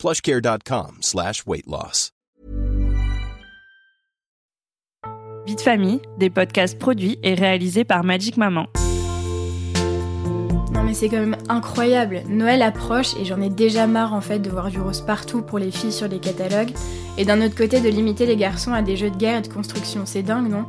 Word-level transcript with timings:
plushcare.com 0.00 0.96
slash 1.02 1.44
weight 1.46 1.66
loss. 1.66 2.10
Vie 5.46 5.56
de 5.56 5.60
famille, 5.60 6.00
des 6.18 6.30
podcasts 6.30 6.78
produits 6.78 7.18
et 7.22 7.34
réalisés 7.34 7.84
par 7.84 8.02
Magic 8.02 8.36
Maman. 8.38 8.66
Non 10.72 10.82
mais 10.84 10.94
c'est 10.94 11.08
quand 11.08 11.18
même 11.18 11.36
incroyable. 11.48 12.22
Noël 12.28 12.62
approche 12.62 13.14
et 13.16 13.26
j'en 13.26 13.42
ai 13.42 13.50
déjà 13.50 13.86
marre 13.86 14.14
en 14.14 14.20
fait 14.22 14.38
de 14.38 14.48
voir 14.48 14.70
du 14.70 14.80
rose 14.80 15.02
partout 15.02 15.42
pour 15.42 15.58
les 15.58 15.70
filles 15.70 15.92
sur 15.92 16.08
les 16.08 16.18
catalogues 16.18 16.72
et 17.18 17.26
d'un 17.26 17.44
autre 17.44 17.54
côté 17.54 17.80
de 17.80 17.88
limiter 17.88 18.24
les 18.24 18.36
garçons 18.36 18.72
à 18.72 18.80
des 18.80 18.96
jeux 18.96 19.10
de 19.10 19.16
guerre 19.16 19.38
et 19.38 19.42
de 19.42 19.52
construction. 19.52 20.02
C'est 20.06 20.22
dingue, 20.22 20.48
non? 20.48 20.64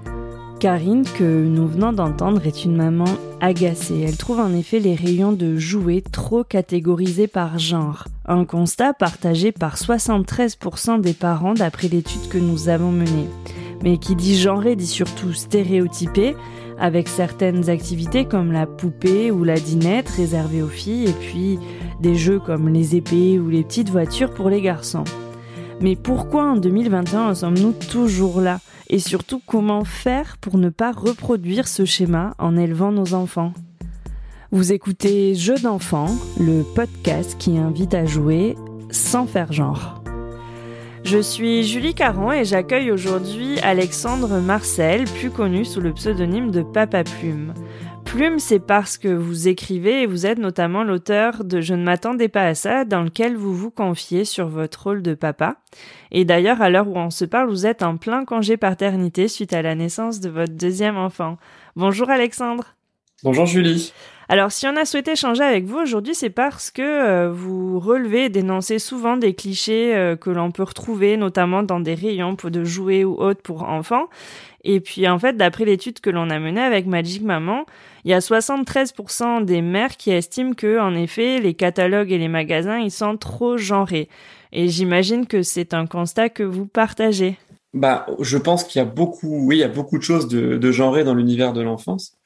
Karine, 0.61 1.05
que 1.17 1.23
nous 1.23 1.67
venons 1.67 1.91
d'entendre, 1.91 2.45
est 2.45 2.65
une 2.65 2.75
maman 2.75 3.07
agacée. 3.39 4.05
Elle 4.07 4.15
trouve 4.15 4.39
en 4.39 4.53
effet 4.53 4.77
les 4.77 4.93
rayons 4.93 5.31
de 5.31 5.57
jouets 5.57 6.03
trop 6.03 6.43
catégorisés 6.43 7.25
par 7.25 7.57
genre. 7.57 8.05
Un 8.27 8.45
constat 8.45 8.93
partagé 8.93 9.51
par 9.51 9.75
73% 9.75 11.01
des 11.01 11.13
parents 11.13 11.55
d'après 11.55 11.87
l'étude 11.87 12.27
que 12.29 12.37
nous 12.37 12.69
avons 12.69 12.91
menée. 12.91 13.27
Mais 13.83 13.97
qui 13.97 14.15
dit 14.15 14.39
genré 14.39 14.75
dit 14.75 14.85
surtout 14.85 15.33
stéréotypé, 15.33 16.35
avec 16.77 17.07
certaines 17.07 17.67
activités 17.67 18.25
comme 18.25 18.51
la 18.51 18.67
poupée 18.67 19.31
ou 19.31 19.43
la 19.43 19.59
dinette 19.59 20.09
réservées 20.09 20.61
aux 20.61 20.67
filles, 20.67 21.09
et 21.09 21.13
puis 21.13 21.57
des 22.01 22.13
jeux 22.13 22.39
comme 22.39 22.69
les 22.69 22.95
épées 22.95 23.39
ou 23.39 23.49
les 23.49 23.63
petites 23.63 23.89
voitures 23.89 24.31
pour 24.31 24.51
les 24.51 24.61
garçons. 24.61 25.05
Mais 25.81 25.95
pourquoi 25.95 26.51
en 26.51 26.55
2021 26.55 27.29
en 27.29 27.33
sommes-nous 27.33 27.73
toujours 27.89 28.41
là? 28.41 28.59
Et 28.93 28.99
surtout, 28.99 29.41
comment 29.45 29.85
faire 29.85 30.35
pour 30.37 30.57
ne 30.57 30.67
pas 30.67 30.91
reproduire 30.91 31.69
ce 31.69 31.85
schéma 31.85 32.35
en 32.39 32.57
élevant 32.57 32.91
nos 32.91 33.13
enfants? 33.13 33.53
Vous 34.51 34.73
écoutez 34.73 35.33
Jeux 35.33 35.59
d'enfants, 35.59 36.13
le 36.37 36.63
podcast 36.75 37.37
qui 37.39 37.57
invite 37.57 37.93
à 37.93 38.03
jouer 38.03 38.57
sans 38.89 39.27
faire 39.27 39.53
genre. 39.53 40.03
Je 41.05 41.19
suis 41.19 41.63
Julie 41.63 41.93
Caron 41.93 42.33
et 42.33 42.43
j'accueille 42.43 42.91
aujourd'hui 42.91 43.57
Alexandre 43.61 44.41
Marcel, 44.41 45.05
plus 45.05 45.31
connu 45.31 45.63
sous 45.63 45.79
le 45.79 45.93
pseudonyme 45.93 46.51
de 46.51 46.61
Papa 46.61 47.05
Plume. 47.05 47.53
Plume, 48.11 48.39
c'est 48.39 48.59
parce 48.59 48.97
que 48.97 49.07
vous 49.07 49.47
écrivez 49.47 50.01
et 50.01 50.05
vous 50.05 50.25
êtes 50.25 50.37
notamment 50.37 50.83
l'auteur 50.83 51.45
de 51.45 51.61
Je 51.61 51.73
ne 51.73 51.83
m'attendais 51.85 52.27
pas 52.27 52.43
à 52.43 52.55
ça, 52.55 52.83
dans 52.83 53.03
lequel 53.03 53.37
vous 53.37 53.55
vous 53.55 53.71
confiez 53.71 54.25
sur 54.25 54.49
votre 54.49 54.83
rôle 54.83 55.01
de 55.01 55.13
papa. 55.13 55.55
Et 56.11 56.25
d'ailleurs, 56.25 56.61
à 56.61 56.69
l'heure 56.69 56.89
où 56.89 56.97
on 56.97 57.09
se 57.09 57.23
parle, 57.23 57.49
vous 57.49 57.65
êtes 57.65 57.83
en 57.83 57.95
plein 57.95 58.25
congé 58.25 58.57
paternité 58.57 59.29
suite 59.29 59.53
à 59.53 59.61
la 59.61 59.75
naissance 59.75 60.19
de 60.19 60.29
votre 60.29 60.51
deuxième 60.51 60.97
enfant. 60.97 61.37
Bonjour 61.77 62.09
Alexandre. 62.09 62.75
Bonjour 63.23 63.45
Julie. 63.45 63.93
Alors, 64.27 64.51
si 64.51 64.67
on 64.67 64.75
a 64.75 64.83
souhaité 64.83 65.11
échanger 65.11 65.43
avec 65.43 65.63
vous 65.63 65.77
aujourd'hui, 65.77 66.13
c'est 66.13 66.29
parce 66.29 66.69
que 66.69 66.81
euh, 66.81 67.31
vous 67.31 67.79
relevez 67.79 68.25
et 68.25 68.29
dénoncez 68.29 68.79
souvent 68.79 69.15
des 69.15 69.35
clichés 69.35 69.95
euh, 69.95 70.17
que 70.17 70.29
l'on 70.29 70.51
peut 70.51 70.63
retrouver, 70.63 71.15
notamment 71.15 71.63
dans 71.63 71.79
des 71.79 71.95
rayons 71.95 72.35
de 72.43 72.63
jouets 72.65 73.05
ou 73.05 73.13
autres 73.13 73.41
pour 73.41 73.63
enfants. 73.63 74.07
Et 74.65 74.81
puis, 74.81 75.07
en 75.07 75.17
fait, 75.17 75.37
d'après 75.37 75.63
l'étude 75.63 76.01
que 76.01 76.09
l'on 76.09 76.29
a 76.29 76.39
menée 76.39 76.61
avec 76.61 76.87
Magic 76.87 77.23
Maman, 77.23 77.65
il 78.03 78.11
y 78.11 78.13
a 78.13 78.19
73% 78.19 79.45
des 79.45 79.61
mères 79.61 79.97
qui 79.97 80.11
estiment 80.11 80.53
que, 80.53 80.79
en 80.79 80.95
effet, 80.95 81.39
les 81.39 81.53
catalogues 81.53 82.11
et 82.11 82.17
les 82.17 82.27
magasins, 82.27 82.79
ils 82.79 82.91
sont 82.91 83.17
trop 83.17 83.57
genrés. 83.57 84.09
Et 84.51 84.67
j'imagine 84.67 85.27
que 85.27 85.43
c'est 85.43 85.73
un 85.73 85.85
constat 85.85 86.29
que 86.29 86.43
vous 86.43 86.65
partagez. 86.65 87.37
Bah, 87.73 88.05
je 88.19 88.37
pense 88.37 88.65
qu'il 88.65 88.79
y 88.79 88.81
a 88.81 88.85
beaucoup, 88.85 89.45
oui, 89.45 89.57
il 89.57 89.59
y 89.59 89.63
a 89.63 89.69
beaucoup 89.69 89.97
de 89.97 90.03
choses 90.03 90.27
de, 90.27 90.57
de 90.57 90.71
genrées 90.71 91.05
dans 91.05 91.13
l'univers 91.13 91.53
de 91.53 91.61
l'enfance. 91.61 92.17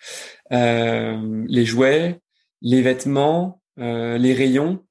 Euh, 0.52 1.44
les 1.47 1.66
jouets, 1.66 2.19
les 2.62 2.81
vêtements, 2.81 3.62
euh, 3.80 4.18
les 4.18 4.34
rayons, 4.34 4.84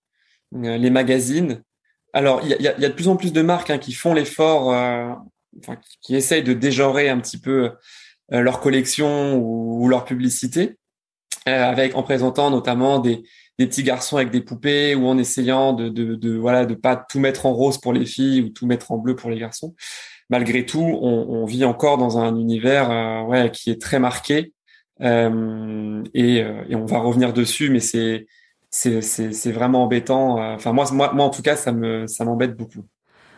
euh, 0.54 0.76
les 0.76 0.90
magazines. 0.90 1.62
Alors, 2.12 2.40
il 2.44 2.50
y 2.50 2.68
a, 2.68 2.74
de 2.74 2.88
plus 2.88 3.08
en 3.08 3.16
plus 3.16 3.32
de 3.32 3.42
marques 3.42 3.70
hein, 3.70 3.78
qui 3.78 3.92
font 3.92 4.14
l'effort, 4.14 4.68
enfin, 4.68 5.76
qui 6.00 6.14
essayent 6.14 6.44
de 6.44 6.52
dégenrer 6.52 7.08
un 7.08 7.18
petit 7.18 7.40
peu 7.40 7.72
leur 8.42 8.60
collection 8.60 9.36
ou, 9.36 9.88
leur 9.88 10.04
publicité, 10.04 10.76
avec 11.46 11.94
en 11.94 12.02
présentant 12.02 12.50
notamment 12.50 12.98
des, 12.98 13.22
des 13.58 13.66
petits 13.66 13.82
garçons 13.82 14.16
avec 14.16 14.30
des 14.30 14.40
poupées 14.40 14.94
ou 14.94 15.06
en 15.06 15.18
essayant 15.18 15.72
de, 15.72 15.88
de, 15.88 16.14
de, 16.14 16.36
voilà 16.36 16.66
de 16.66 16.74
pas 16.74 16.96
tout 16.96 17.20
mettre 17.20 17.46
en 17.46 17.52
rose 17.52 17.78
pour 17.78 17.92
les 17.92 18.06
filles 18.06 18.40
ou 18.40 18.48
tout 18.48 18.66
mettre 18.66 18.92
en 18.92 18.98
bleu 18.98 19.14
pour 19.14 19.30
les 19.30 19.38
garçons 19.38 19.74
malgré 20.30 20.66
tout, 20.66 20.80
on, 20.80 21.26
on 21.28 21.44
vit 21.44 21.64
encore 21.64 21.98
dans 21.98 22.18
un 22.18 22.36
univers 22.36 22.90
euh, 22.90 23.22
ouais, 23.22 23.50
qui 23.50 23.70
est 23.70 23.80
très 23.80 23.98
marqué. 23.98 24.52
Euh, 25.00 26.02
et, 26.14 26.42
euh, 26.42 26.64
et, 26.68 26.76
on 26.76 26.86
va 26.86 26.98
revenir 26.98 27.32
dessus, 27.32 27.70
mais 27.70 27.80
c'est 27.80 28.26
c'est 28.70 29.52
vraiment 29.52 29.84
embêtant. 29.84 30.38
Enfin 30.54 30.72
moi, 30.72 30.86
moi, 30.92 31.12
moi 31.12 31.24
en 31.24 31.30
tout 31.30 31.42
cas, 31.42 31.56
ça 31.56 31.72
me 31.72 32.06
ça 32.08 32.24
m'embête 32.24 32.56
beaucoup. 32.56 32.84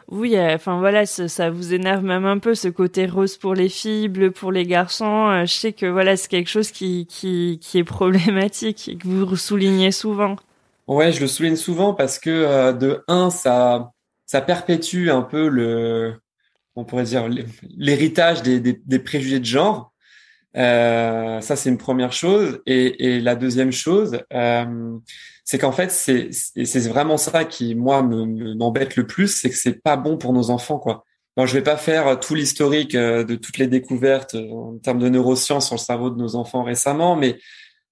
Oui, 0.08 0.38
enfin 0.38 0.78
voilà, 0.78 1.04
ça, 1.04 1.50
vous 1.50 1.74
énerve 1.74 2.04
même 2.04 2.26
un 2.26 2.38
peu 2.38 2.54
ce 2.54 2.68
côté 2.68 3.06
rose 3.06 3.36
pour 3.36 3.54
les 3.54 3.68
filles, 3.68 4.08
bleu 4.08 4.30
pour 4.30 4.52
les 4.52 4.64
garçons. 4.64 5.44
Je 5.44 5.52
sais 5.52 5.72
que 5.72 5.86
voilà, 5.86 6.16
c'est 6.16 6.28
quelque 6.28 6.48
chose 6.48 6.70
qui, 6.70 7.06
qui, 7.06 7.58
est 7.74 7.84
problématique 7.84 8.88
et 8.88 8.96
que 8.96 9.08
vous 9.08 9.36
soulignez 9.36 9.90
souvent. 9.90 10.36
Ouais, 10.86 11.10
je 11.10 11.20
le 11.20 11.26
souligne 11.26 11.56
souvent 11.56 11.92
parce 11.92 12.20
que 12.20 12.72
de 12.72 13.02
un, 13.08 13.30
ça 13.30 13.90
ça 14.26 14.40
perpétue 14.40 15.08
un 15.08 15.22
peu 15.22 15.48
le 15.48 16.14
on 16.76 16.84
pourrait 16.84 17.04
dire 17.04 17.28
l'héritage 17.76 18.42
des, 18.42 18.60
des, 18.60 18.98
préjugés 18.98 19.40
de 19.40 19.44
genre. 19.44 19.92
Euh, 20.56 21.40
ça, 21.40 21.56
c'est 21.56 21.70
une 21.70 21.78
première 21.78 22.12
chose. 22.12 22.60
Et, 22.66 23.18
la 23.20 23.34
deuxième 23.34 23.72
chose, 23.72 24.20
euh, 24.32 24.98
c'est 25.46 25.58
qu'en 25.58 25.72
fait, 25.72 25.90
c'est 25.90 26.30
c'est 26.32 26.88
vraiment 26.88 27.16
ça 27.16 27.44
qui 27.44 27.74
moi 27.76 28.02
m'embête 28.02 28.96
le 28.96 29.06
plus, 29.06 29.28
c'est 29.28 29.48
que 29.48 29.56
c'est 29.56 29.80
pas 29.80 29.96
bon 29.96 30.18
pour 30.18 30.32
nos 30.34 30.50
enfants, 30.50 30.78
quoi. 30.78 31.04
Alors, 31.36 31.46
je 31.46 31.52
vais 31.52 31.62
pas 31.62 31.76
faire 31.76 32.18
tout 32.18 32.34
l'historique 32.34 32.94
euh, 32.94 33.22
de 33.22 33.36
toutes 33.36 33.58
les 33.58 33.66
découvertes 33.66 34.34
euh, 34.34 34.50
en 34.50 34.78
termes 34.78 34.98
de 34.98 35.08
neurosciences 35.08 35.66
sur 35.66 35.74
le 35.74 35.80
cerveau 35.80 36.08
de 36.10 36.16
nos 36.16 36.34
enfants 36.34 36.62
récemment, 36.62 37.14
mais 37.14 37.38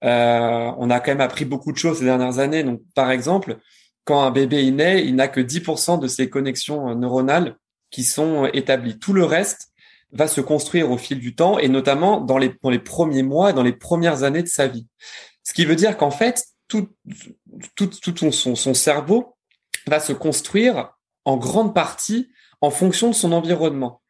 euh, 0.03 0.73
on 0.79 0.91
a 0.91 0.99
quand 0.99 1.11
même 1.11 1.21
appris 1.21 1.45
beaucoup 1.45 1.71
de 1.71 1.77
choses 1.77 1.99
ces 1.99 2.05
dernières 2.05 2.39
années. 2.39 2.65
Donc, 2.65 2.81
par 2.95 3.11
exemple, 3.11 3.59
quand 4.05 4.23
un 4.23 4.31
bébé 4.31 4.67
est 4.67 4.71
né, 4.71 5.05
il 5.05 5.15
n'a 5.15 5.29
que 5.29 5.41
10% 5.41 6.01
de 6.01 6.09
ses 6.09 6.31
connexions 6.31 6.95
neuronales 6.95 7.57
qui 7.91 8.03
sont 8.03 8.47
établis. 8.47 8.99
Tout 8.99 9.13
le 9.13 9.25
reste 9.25 9.69
va 10.13 10.27
se 10.27 10.41
construire 10.41 10.91
au 10.91 10.97
fil 10.97 11.21
du 11.21 11.35
temps 11.35 11.59
et 11.59 11.69
notamment 11.69 12.21
dans 12.21 12.39
les, 12.39 12.53
dans 12.63 12.71
les 12.71 12.79
premiers 12.79 13.23
mois, 13.23 13.53
dans 13.53 13.63
les 13.63 13.73
premières 13.73 14.23
années 14.23 14.43
de 14.43 14.49
sa 14.49 14.69
vie. 14.69 14.87
Ce 15.43 15.53
qui 15.53 15.67
veut 15.67 15.77
dire 15.77 15.97
qu'en 15.99 16.11
fait, 16.11 16.45
tout, 16.69 16.89
tout, 17.77 17.87
tout 17.87 18.33
son, 18.33 18.55
son 18.55 18.75
cerveau 18.75 19.37
va 19.87 20.01
se 20.01 20.13
construire 20.13 20.91
en 21.25 21.37
grande 21.37 21.75
partie 21.75 22.31
en 22.61 22.71
fonction 22.71 23.09
de 23.11 23.15
son 23.15 23.33
environnement 23.33 24.01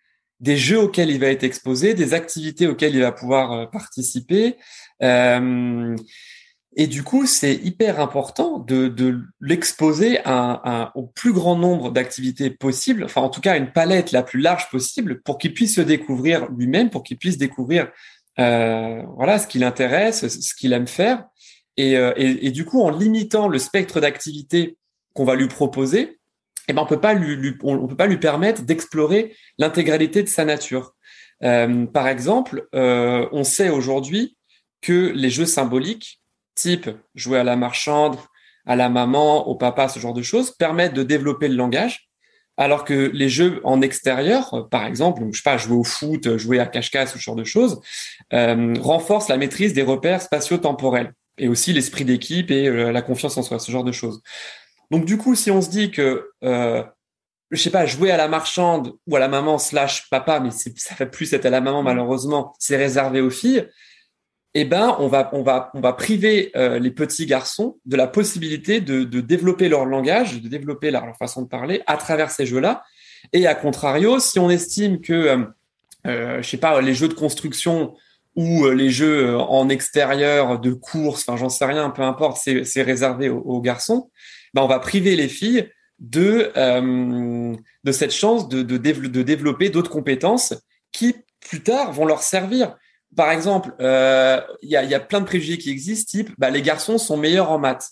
des 0.40 0.56
jeux 0.56 0.78
auxquels 0.78 1.10
il 1.10 1.20
va 1.20 1.28
être 1.28 1.44
exposé, 1.44 1.94
des 1.94 2.12
activités 2.12 2.66
auxquelles 2.66 2.94
il 2.94 3.00
va 3.00 3.12
pouvoir 3.12 3.52
euh, 3.52 3.66
participer. 3.66 4.56
Euh, 5.02 5.96
et 6.76 6.86
du 6.86 7.02
coup, 7.02 7.24
c'est 7.24 7.54
hyper 7.54 8.00
important 8.00 8.58
de, 8.58 8.88
de 8.88 9.22
l'exposer 9.40 10.18
à, 10.24 10.90
au 10.96 11.06
plus 11.06 11.32
grand 11.32 11.56
nombre 11.56 11.90
d'activités 11.92 12.50
possibles, 12.50 13.04
enfin 13.04 13.20
en 13.20 13.28
tout 13.28 13.40
cas 13.40 13.56
une 13.56 13.70
palette 13.70 14.10
la 14.10 14.24
plus 14.24 14.40
large 14.40 14.68
possible, 14.70 15.22
pour 15.22 15.38
qu'il 15.38 15.54
puisse 15.54 15.76
se 15.76 15.80
découvrir 15.80 16.50
lui-même, 16.50 16.90
pour 16.90 17.04
qu'il 17.04 17.16
puisse 17.16 17.38
découvrir 17.38 17.92
euh, 18.40 19.02
voilà 19.16 19.38
ce 19.38 19.46
qui 19.46 19.60
l'intéresse, 19.60 20.26
ce 20.26 20.54
qu'il 20.54 20.72
aime 20.72 20.88
faire. 20.88 21.24
Et, 21.76 21.96
euh, 21.96 22.12
et, 22.16 22.46
et, 22.46 22.50
du 22.50 22.64
coup, 22.64 22.82
en 22.82 22.90
limitant 22.90 23.48
le 23.48 23.58
spectre 23.58 24.00
d'activités 24.00 24.76
qu'on 25.12 25.24
va 25.24 25.34
lui 25.34 25.48
proposer, 25.48 26.18
eh 26.68 26.72
ben 26.72 26.82
on 26.82 26.86
peut 26.86 27.00
pas 27.00 27.14
lui, 27.14 27.36
lui 27.36 27.56
on, 27.62 27.86
peut 27.86 27.96
pas 27.96 28.06
lui 28.06 28.18
permettre 28.18 28.62
d'explorer 28.62 29.34
l'intégralité 29.58 30.22
de 30.22 30.28
sa 30.28 30.44
nature. 30.44 30.94
Euh, 31.42 31.86
par 31.86 32.08
exemple, 32.08 32.68
euh, 32.74 33.28
on 33.32 33.44
sait 33.44 33.68
aujourd'hui 33.68 34.36
que 34.80 35.12
les 35.14 35.30
jeux 35.30 35.46
symboliques 35.46 36.20
type 36.54 36.88
jouer 37.14 37.38
à 37.38 37.44
la 37.44 37.56
marchande, 37.56 38.16
à 38.66 38.76
la 38.76 38.88
maman, 38.88 39.46
au 39.48 39.56
papa, 39.56 39.88
ce 39.88 39.98
genre 39.98 40.14
de 40.14 40.22
choses, 40.22 40.52
permettent 40.52 40.94
de 40.94 41.02
développer 41.02 41.48
le 41.48 41.56
langage. 41.56 42.08
Alors 42.56 42.84
que 42.84 43.10
les 43.12 43.28
jeux 43.28 43.60
en 43.64 43.82
extérieur, 43.82 44.68
par 44.70 44.86
exemple, 44.86 45.24
je 45.32 45.38
sais 45.38 45.42
pas, 45.42 45.56
jouer 45.56 45.76
au 45.76 45.82
foot, 45.82 46.36
jouer 46.36 46.60
à 46.60 46.66
cache-cache, 46.66 47.10
ce 47.10 47.18
genre 47.18 47.34
de 47.34 47.42
choses, 47.42 47.80
euh, 48.32 48.74
renforcent 48.80 49.28
la 49.28 49.36
maîtrise 49.36 49.72
des 49.72 49.82
repères 49.82 50.22
spatio-temporels 50.22 51.12
et 51.38 51.48
aussi 51.48 51.72
l'esprit 51.72 52.04
d'équipe 52.04 52.50
et 52.50 52.68
euh, 52.68 52.92
la 52.92 53.02
confiance 53.02 53.36
en 53.36 53.42
soi, 53.42 53.58
ce 53.58 53.70
genre 53.72 53.84
de 53.84 53.92
choses. 53.92 54.22
Donc 54.90 55.04
du 55.04 55.16
coup, 55.18 55.34
si 55.34 55.50
on 55.50 55.60
se 55.60 55.70
dit 55.70 55.90
que 55.90 56.30
euh, 56.44 56.82
je 57.50 57.62
sais 57.62 57.70
pas, 57.70 57.86
jouer 57.86 58.10
à 58.10 58.16
la 58.16 58.28
marchande 58.28 58.94
ou 59.06 59.16
à 59.16 59.18
la 59.18 59.28
maman 59.28 59.58
slash 59.58 60.08
papa, 60.10 60.40
mais 60.40 60.50
ça 60.50 60.94
fait 60.94 61.06
plus 61.06 61.32
être 61.32 61.46
à 61.46 61.50
la 61.50 61.60
maman 61.60 61.82
malheureusement, 61.82 62.54
c'est 62.58 62.76
réservé 62.76 63.20
aux 63.20 63.30
filles. 63.30 63.68
Eh 64.56 64.64
ben, 64.64 64.96
on 65.00 65.08
va, 65.08 65.30
on 65.32 65.42
va, 65.42 65.70
on 65.74 65.80
va 65.80 65.92
priver 65.92 66.52
euh, 66.54 66.78
les 66.78 66.92
petits 66.92 67.26
garçons 67.26 67.78
de 67.86 67.96
la 67.96 68.06
possibilité 68.06 68.80
de, 68.80 69.02
de 69.02 69.20
développer 69.20 69.68
leur 69.68 69.84
langage, 69.84 70.40
de 70.40 70.48
développer 70.48 70.92
leur, 70.92 71.04
façon 71.16 71.42
de 71.42 71.48
parler 71.48 71.82
à 71.86 71.96
travers 71.96 72.30
ces 72.30 72.46
jeux-là. 72.46 72.84
Et 73.32 73.48
à 73.48 73.54
contrario, 73.56 74.20
si 74.20 74.38
on 74.38 74.50
estime 74.50 75.00
que, 75.00 75.12
euh, 75.12 75.44
euh 76.06 76.42
je 76.42 76.48
sais 76.48 76.56
pas, 76.56 76.80
les 76.80 76.94
jeux 76.94 77.08
de 77.08 77.14
construction 77.14 77.96
ou 78.36 78.64
euh, 78.64 78.74
les 78.74 78.90
jeux 78.90 79.36
en 79.36 79.68
extérieur 79.68 80.58
de 80.58 80.72
course, 80.72 81.22
enfin 81.26 81.36
j'en 81.36 81.48
sais 81.48 81.64
rien, 81.64 81.90
peu 81.90 82.02
importe, 82.02 82.38
c'est 82.38 82.82
réservé 82.82 83.28
aux, 83.28 83.40
aux 83.40 83.60
garçons, 83.60 84.10
ben 84.54 84.62
on 84.62 84.66
va 84.66 84.78
priver 84.78 85.16
les 85.16 85.28
filles 85.28 85.68
de, 85.98 86.52
euh, 86.56 87.54
de 87.84 87.92
cette 87.92 88.12
chance 88.12 88.48
de, 88.48 88.62
de, 88.62 88.76
de 88.76 89.22
développer 89.22 89.70
d'autres 89.70 89.90
compétences 89.90 90.54
qui, 90.92 91.14
plus 91.40 91.62
tard, 91.62 91.92
vont 91.92 92.06
leur 92.06 92.22
servir. 92.22 92.76
Par 93.16 93.30
exemple, 93.30 93.74
euh, 93.80 94.40
il 94.62 94.70
y, 94.70 94.76
a, 94.76 94.84
y, 94.84 94.94
a, 94.94 95.00
plein 95.00 95.20
de 95.20 95.26
préjugés 95.26 95.58
qui 95.58 95.70
existent, 95.70 96.10
type 96.10 96.30
bah, 96.36 96.50
les 96.50 96.62
garçons 96.62 96.98
sont 96.98 97.16
meilleurs 97.16 97.50
en 97.50 97.58
maths. 97.58 97.90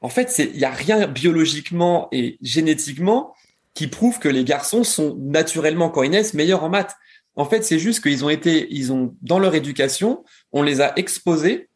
En 0.00 0.08
fait, 0.08 0.38
il 0.38 0.58
n'y 0.58 0.64
a 0.64 0.70
rien 0.70 1.06
biologiquement 1.06 2.08
et 2.12 2.38
génétiquement 2.40 3.34
qui 3.74 3.86
prouve 3.86 4.18
que 4.18 4.28
les 4.28 4.44
garçons 4.44 4.84
sont 4.84 5.16
naturellement, 5.18 5.90
quand 5.90 6.02
ils 6.02 6.10
naissent, 6.10 6.34
meilleurs 6.34 6.64
en 6.64 6.68
maths. 6.68 6.94
En 7.36 7.44
fait, 7.44 7.62
c'est 7.62 7.78
juste 7.78 8.02
qu'ils 8.02 8.24
ont 8.24 8.30
été, 8.30 8.66
ils 8.70 8.92
ont 8.92 9.14
dans 9.22 9.38
leur 9.38 9.54
éducation, 9.54 10.24
on 10.52 10.62
les 10.62 10.80
a 10.80 10.92
exposés 10.96 11.68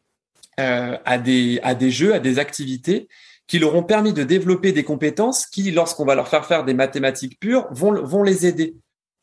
euh, 0.59 0.97
à 1.05 1.17
des 1.17 1.91
jeux, 1.91 2.13
à 2.13 2.19
des 2.19 2.39
activités 2.39 3.07
qui 3.47 3.59
leur 3.59 3.75
ont 3.75 3.83
permis 3.83 4.13
de 4.13 4.23
développer 4.23 4.71
des 4.71 4.83
compétences 4.83 5.45
qui, 5.45 5.71
lorsqu'on 5.71 6.05
va 6.05 6.15
leur 6.15 6.27
faire 6.27 6.45
faire 6.45 6.65
des 6.65 6.73
mathématiques 6.73 7.39
pures, 7.39 7.67
vont, 7.71 8.23
les 8.23 8.45
aider. 8.45 8.75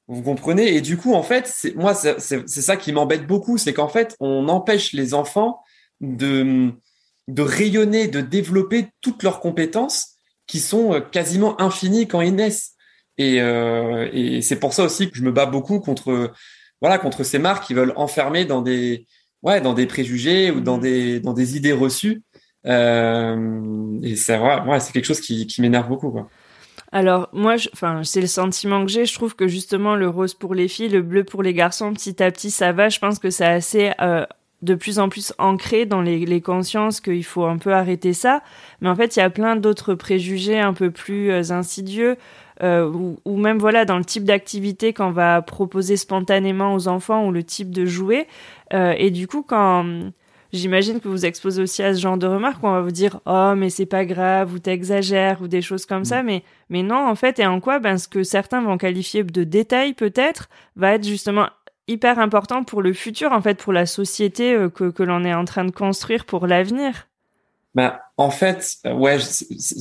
Vous 0.06 0.22
comprenez? 0.22 0.74
Et 0.74 0.80
du 0.80 0.96
coup, 0.96 1.14
en 1.14 1.22
fait, 1.22 1.52
moi, 1.74 1.94
c'est, 1.94 2.48
ça 2.48 2.76
qui 2.76 2.92
m'embête 2.92 3.26
beaucoup, 3.26 3.58
c'est 3.58 3.72
qu'en 3.72 3.88
fait, 3.88 4.16
on 4.20 4.48
empêche 4.48 4.92
les 4.92 5.14
enfants 5.14 5.60
de, 6.00 6.70
de 7.28 7.42
rayonner, 7.42 8.08
de 8.08 8.20
développer 8.20 8.88
toutes 9.00 9.22
leurs 9.22 9.40
compétences 9.40 10.16
qui 10.46 10.60
sont 10.60 10.94
euh, 10.94 11.00
quasiment 11.00 11.60
infinies 11.60 12.06
quand 12.06 12.20
ils 12.20 12.34
naissent. 12.34 12.71
Et, 13.18 13.40
euh, 13.40 14.08
et 14.12 14.42
c'est 14.42 14.58
pour 14.58 14.72
ça 14.72 14.84
aussi 14.84 15.10
que 15.10 15.16
je 15.16 15.22
me 15.22 15.32
bats 15.32 15.46
beaucoup 15.46 15.80
contre, 15.80 16.32
voilà, 16.80 16.98
contre 16.98 17.24
ces 17.24 17.38
marques 17.38 17.66
qui 17.66 17.74
veulent 17.74 17.92
enfermer 17.96 18.44
dans 18.44 18.62
des, 18.62 19.06
ouais, 19.42 19.60
dans 19.60 19.74
des 19.74 19.86
préjugés 19.86 20.50
ou 20.50 20.60
dans 20.60 20.78
des, 20.78 21.20
dans 21.20 21.34
des 21.34 21.56
idées 21.56 21.72
reçues 21.72 22.22
euh, 22.66 23.98
et 24.02 24.16
c'est 24.16 24.36
vrai, 24.36 24.60
ouais, 24.62 24.80
c'est 24.80 24.92
quelque 24.92 25.04
chose 25.04 25.20
qui, 25.20 25.46
qui 25.46 25.60
m'énerve 25.60 25.88
beaucoup, 25.88 26.10
quoi. 26.10 26.28
Alors 26.94 27.30
moi, 27.32 27.54
enfin, 27.72 28.02
c'est 28.04 28.20
le 28.20 28.26
sentiment 28.26 28.84
que 28.84 28.90
j'ai. 28.90 29.06
Je 29.06 29.14
trouve 29.14 29.34
que 29.34 29.48
justement 29.48 29.96
le 29.96 30.08
rose 30.08 30.34
pour 30.34 30.54
les 30.54 30.68
filles, 30.68 30.90
le 30.90 31.00
bleu 31.00 31.24
pour 31.24 31.42
les 31.42 31.54
garçons, 31.54 31.92
petit 31.94 32.22
à 32.22 32.30
petit, 32.30 32.50
ça 32.50 32.72
va. 32.72 32.90
Je 32.90 32.98
pense 32.98 33.18
que 33.18 33.30
c'est 33.30 33.46
assez 33.46 33.92
euh, 34.00 34.26
de 34.60 34.74
plus 34.74 34.98
en 34.98 35.08
plus 35.08 35.32
ancré 35.38 35.86
dans 35.86 36.02
les, 36.02 36.26
les 36.26 36.42
consciences 36.42 37.00
qu'il 37.00 37.24
faut 37.24 37.46
un 37.46 37.56
peu 37.56 37.72
arrêter 37.72 38.12
ça. 38.12 38.42
Mais 38.82 38.90
en 38.90 38.94
fait, 38.94 39.16
il 39.16 39.20
y 39.20 39.22
a 39.22 39.30
plein 39.30 39.56
d'autres 39.56 39.94
préjugés 39.94 40.60
un 40.60 40.74
peu 40.74 40.90
plus 40.90 41.30
euh, 41.30 41.50
insidieux. 41.50 42.16
Euh, 42.62 42.88
ou, 42.88 43.18
ou, 43.24 43.36
même 43.38 43.58
voilà 43.58 43.84
dans 43.84 43.98
le 43.98 44.04
type 44.04 44.24
d'activité 44.24 44.92
qu'on 44.92 45.10
va 45.10 45.42
proposer 45.42 45.96
spontanément 45.96 46.74
aux 46.74 46.86
enfants 46.86 47.26
ou 47.26 47.32
le 47.32 47.42
type 47.42 47.70
de 47.70 47.84
jouet. 47.84 48.28
Euh, 48.72 48.94
et 48.96 49.10
du 49.10 49.26
coup, 49.26 49.42
quand 49.42 49.84
J'imagine 50.52 51.00
que 51.00 51.08
vous 51.08 51.24
exposez 51.24 51.62
aussi 51.62 51.82
à 51.82 51.94
ce 51.94 52.00
genre 52.00 52.18
de 52.18 52.26
remarques 52.26 52.62
où 52.62 52.66
on 52.66 52.72
va 52.72 52.82
vous 52.82 52.90
dire 52.90 53.20
oh 53.24 53.54
mais 53.56 53.70
c'est 53.70 53.86
pas 53.86 54.04
grave 54.04 54.52
ou 54.52 54.58
t'exagères 54.58 55.40
ou 55.40 55.48
des 55.48 55.62
choses 55.62 55.86
comme 55.86 56.04
ça 56.04 56.22
mm. 56.22 56.26
mais 56.26 56.42
mais 56.68 56.82
non 56.82 57.08
en 57.08 57.14
fait 57.14 57.38
et 57.38 57.46
en 57.46 57.58
quoi? 57.58 57.78
Ben 57.78 57.96
ce 57.96 58.06
que 58.06 58.22
certains 58.22 58.60
vont 58.60 58.76
qualifier 58.76 59.24
de 59.24 59.44
détail 59.44 59.94
peut-être 59.94 60.50
va 60.76 60.92
être 60.92 61.06
justement 61.06 61.48
hyper 61.88 62.18
important 62.18 62.64
pour 62.64 62.82
le 62.82 62.92
futur 62.92 63.32
en 63.32 63.40
fait 63.40 63.62
pour 63.62 63.72
la 63.72 63.86
société 63.86 64.54
euh, 64.54 64.68
que 64.68 64.90
que 64.90 65.02
l'on 65.02 65.24
est 65.24 65.32
en 65.32 65.46
train 65.46 65.64
de 65.64 65.70
construire 65.70 66.26
pour 66.26 66.46
l'avenir. 66.46 67.08
Bah, 67.74 68.02
en 68.18 68.30
fait, 68.30 68.76
ouais, 68.84 69.18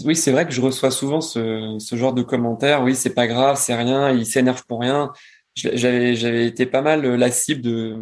oui, 0.06 0.16
c'est 0.16 0.32
vrai 0.32 0.46
que 0.46 0.54
je 0.54 0.62
reçois 0.62 0.92
souvent 0.92 1.20
ce, 1.20 1.76
ce 1.80 1.96
genre 1.96 2.14
de 2.14 2.22
commentaires. 2.22 2.84
Oui, 2.84 2.96
c'est 2.96 3.14
pas 3.14 3.28
grave, 3.28 3.58
c'est 3.60 3.76
rien, 3.76 4.12
il 4.12 4.26
s'énerve 4.26 4.66
pour 4.66 4.80
rien. 4.80 5.12
J'avais, 5.56 6.16
j'avais 6.16 6.48
été 6.48 6.66
pas 6.66 6.82
mal 6.82 7.06
euh, 7.06 7.18
la 7.18 7.30
cible 7.30 7.62
de, 7.62 7.98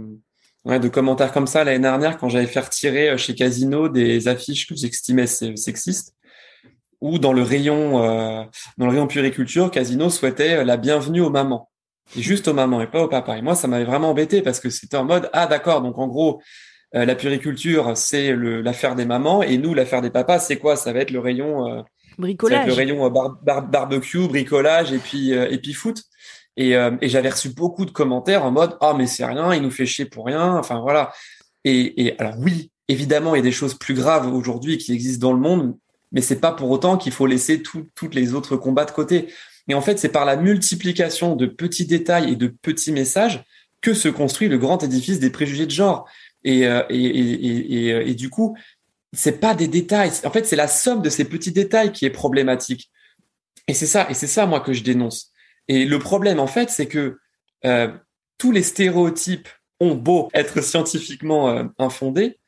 ouais, 0.66 0.80
de 0.80 0.88
commentaires 0.88 1.32
comme 1.32 1.48
ça 1.48 1.64
l'année 1.64 1.80
dernière 1.80 2.20
quand 2.20 2.30
j'avais 2.30 2.46
fait 2.46 2.60
retirer 2.60 3.10
euh, 3.10 3.18
chez 3.18 3.34
Casino 3.34 3.90
des 3.90 4.28
affiches 4.28 4.68
que 4.68 4.76
j'estimais 4.76 5.26
sexistes 5.26 6.14
ou 7.02 7.20
dans 7.20 7.34
le 7.34 7.42
rayon 7.42 8.04
euh, 8.04 8.44
dans 8.78 8.86
le 8.86 8.92
rayon 8.92 9.08
puriculture, 9.08 9.72
Casino 9.72 10.10
souhaitait 10.10 10.58
euh, 10.58 10.64
la 10.64 10.78
bienvenue 10.78 11.22
aux 11.22 11.30
mamans. 11.30 11.70
Et 12.16 12.22
juste 12.22 12.48
aux 12.48 12.54
mamans 12.54 12.82
et 12.82 12.88
pas 12.88 13.04
aux 13.04 13.08
papas. 13.08 13.38
Et 13.38 13.42
moi, 13.42 13.56
ça 13.56 13.68
m'avait 13.68 13.86
vraiment 13.86 14.10
embêté 14.10 14.42
parce 14.42 14.60
que 14.60 14.70
c'était 14.70 14.98
en 14.98 15.06
mode 15.06 15.30
ah 15.32 15.46
d'accord, 15.46 15.82
donc 15.82 15.98
en 15.98 16.08
gros 16.08 16.42
la 16.94 17.16
puriculture 17.16 17.96
c'est 17.96 18.36
l'affaire 18.36 18.96
des 18.96 19.06
mamans 19.06 19.44
et 19.44 19.58
nous 19.58 19.74
l'affaire 19.74 20.02
des 20.02 20.10
papas 20.10 20.40
c'est 20.40 20.58
quoi? 20.58 20.76
Ça 20.76 20.92
va 20.94 21.00
être 21.00 21.12
le 21.12 21.20
rayon 21.20 21.86
bricolage, 22.18 22.68
le 22.68 22.74
rayon 22.74 23.10
barbecue, 23.44 24.28
bricolage 24.28 24.92
et 24.92 25.00
puis 25.00 25.32
et 25.32 25.58
puis 25.58 25.74
foot. 25.74 26.04
Et, 26.58 26.76
euh, 26.76 26.92
et 27.00 27.08
j'avais 27.08 27.30
reçu 27.30 27.50
beaucoup 27.50 27.86
de 27.86 27.92
commentaires 27.92 28.44
en 28.44 28.52
mode 28.52 28.76
ah 28.82 28.94
mais 28.98 29.08
c'est 29.08 29.24
rien, 29.24 29.54
il 29.54 29.62
nous 29.62 29.72
fait 29.72 29.86
chier 29.86 30.06
pour 30.06 30.26
rien. 30.26 30.58
Enfin 30.58 30.82
voilà. 30.82 31.14
Et, 31.64 32.06
et 32.06 32.20
alors 32.20 32.34
oui, 32.40 32.72
évidemment, 32.90 33.34
il 33.34 33.38
y 33.38 33.42
a 33.42 33.44
des 33.44 33.54
choses 33.54 33.76
plus 33.76 33.94
graves 33.94 34.28
aujourd'hui 34.34 34.78
qui 34.78 34.92
existent 34.92 35.28
dans 35.28 35.34
le 35.34 35.40
monde, 35.40 35.78
mais 36.12 36.22
c'est 36.22 36.42
pas 36.42 36.52
pour 36.52 36.70
autant 36.70 36.98
qu'il 36.98 37.14
faut 37.14 37.28
laisser 37.28 37.64
toutes 37.64 38.14
les 38.16 38.34
autres 38.34 38.58
combats 38.58 38.84
de 38.84 38.92
côté. 38.92 39.30
Et 39.70 39.74
en 39.74 39.82
fait, 39.82 40.00
c'est 40.00 40.10
par 40.10 40.26
la 40.26 40.36
multiplication 40.36 41.38
de 41.38 41.46
petits 41.46 41.86
détails 41.86 42.34
et 42.34 42.36
de 42.36 42.48
petits 42.48 42.92
messages 42.92 43.46
que 43.80 43.94
se 43.94 44.10
construit 44.10 44.50
le 44.50 44.58
grand 44.58 44.84
édifice 44.84 45.20
des 45.20 45.30
préjugés 45.30 45.66
de 45.66 45.72
genre. 45.72 46.10
Et, 46.44 46.68
euh, 46.68 46.84
et, 46.90 47.06
et, 47.06 47.90
et, 47.90 48.10
et, 48.10 48.16
du 48.16 48.30
coup, 48.30 48.58
c'est 49.14 49.40
pas 49.40 49.54
des 49.54 49.68
détails. 49.68 50.12
En 50.24 50.32
fait, 50.32 50.46
c'est 50.46 50.56
la 50.56 50.68
somme 50.68 51.02
de 51.02 51.10
ces 51.10 51.26
petits 51.26 51.52
détails 51.52 51.92
qui 51.92 52.06
est 52.06 52.12
problématique. 52.12 52.90
Et 53.68 53.74
c'est 53.74 53.88
ça, 53.88 54.10
et 54.10 54.14
c'est 54.14 54.28
ça 54.28 54.46
moi 54.46 54.62
que 54.62 54.74
je 54.74 54.84
dénonce. 54.84 55.32
Et 55.68 55.86
le 55.86 56.00
problème, 56.00 56.40
en 56.40 56.48
fait, 56.48 56.70
c'est 56.70 56.88
que 56.88 57.18
euh, 57.66 57.92
tous 58.38 58.52
les 58.52 58.64
stéréotypes 58.64 59.50
ont 59.80 59.96
beau 59.96 60.30
être 60.34 60.62
scientifiquement 60.62 61.50
euh, 61.50 61.66
infondés, 61.78 62.40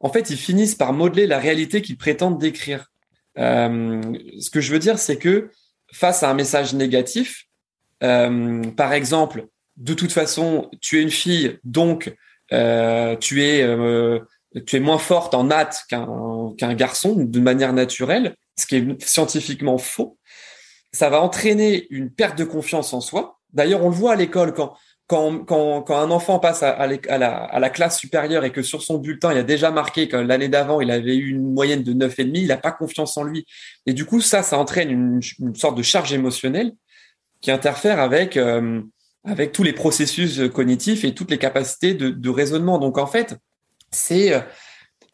en 0.00 0.10
fait, 0.10 0.30
ils 0.30 0.36
finissent 0.36 0.74
par 0.74 0.92
modeler 0.92 1.26
la 1.26 1.38
réalité 1.38 1.82
qu'ils 1.82 1.98
prétendent 1.98 2.38
décrire. 2.38 2.90
Euh, 3.38 4.00
ce 4.40 4.50
que 4.50 4.60
je 4.60 4.72
veux 4.72 4.78
dire, 4.78 4.98
c'est 4.98 5.16
que 5.16 5.50
face 5.92 6.22
à 6.22 6.30
un 6.30 6.34
message 6.34 6.74
négatif, 6.74 7.46
euh, 8.02 8.62
par 8.76 8.92
exemple, 8.92 9.48
de 9.76 9.94
toute 9.94 10.12
façon, 10.12 10.70
tu 10.80 10.98
es 10.98 11.02
une 11.02 11.10
fille, 11.10 11.58
donc 11.64 12.14
euh, 12.52 13.16
tu 13.16 13.44
es 13.44 13.62
euh, 13.62 14.20
tu 14.66 14.76
es 14.76 14.80
moins 14.80 14.98
forte 14.98 15.34
en 15.34 15.44
maths 15.44 15.84
qu'un 15.88 16.54
qu'un 16.56 16.74
garçon 16.74 17.14
de 17.16 17.40
manière 17.40 17.72
naturelle, 17.72 18.34
ce 18.56 18.66
qui 18.66 18.76
est 18.76 19.02
scientifiquement 19.02 19.78
faux 19.78 20.18
ça 20.92 21.10
va 21.10 21.20
entraîner 21.20 21.86
une 21.90 22.10
perte 22.10 22.38
de 22.38 22.44
confiance 22.44 22.92
en 22.92 23.00
soi. 23.00 23.38
D'ailleurs, 23.52 23.84
on 23.84 23.88
le 23.88 23.94
voit 23.94 24.12
à 24.12 24.16
l'école 24.16 24.52
quand 24.54 24.74
quand, 25.06 25.38
quand, 25.46 25.80
quand 25.80 25.96
un 25.96 26.10
enfant 26.10 26.38
passe 26.38 26.62
à, 26.62 26.68
à, 26.68 26.86
la, 26.86 27.34
à, 27.34 27.58
la, 27.58 27.70
classe 27.70 27.98
supérieure 27.98 28.44
et 28.44 28.52
que 28.52 28.60
sur 28.60 28.82
son 28.82 28.98
bulletin, 28.98 29.32
il 29.32 29.38
a 29.38 29.42
déjà 29.42 29.70
marqué 29.70 30.06
que 30.06 30.18
l'année 30.18 30.50
d'avant, 30.50 30.82
il 30.82 30.90
avait 30.90 31.16
eu 31.16 31.30
une 31.30 31.50
moyenne 31.54 31.82
de 31.82 31.94
9,5, 31.94 32.30
il 32.34 32.48
n'a 32.48 32.58
pas 32.58 32.72
confiance 32.72 33.16
en 33.16 33.22
lui. 33.22 33.46
Et 33.86 33.94
du 33.94 34.04
coup, 34.04 34.20
ça, 34.20 34.42
ça 34.42 34.58
entraîne 34.58 34.90
une, 34.90 35.20
une 35.40 35.54
sorte 35.54 35.78
de 35.78 35.82
charge 35.82 36.12
émotionnelle 36.12 36.74
qui 37.40 37.50
interfère 37.50 38.00
avec, 38.00 38.36
euh, 38.36 38.82
avec 39.24 39.52
tous 39.52 39.62
les 39.62 39.72
processus 39.72 40.40
cognitifs 40.52 41.04
et 41.04 41.14
toutes 41.14 41.30
les 41.30 41.38
capacités 41.38 41.94
de, 41.94 42.30
raisonnement. 42.30 42.78
Donc, 42.78 42.98
en 42.98 43.06
fait, 43.06 43.36
c'est 43.90 44.32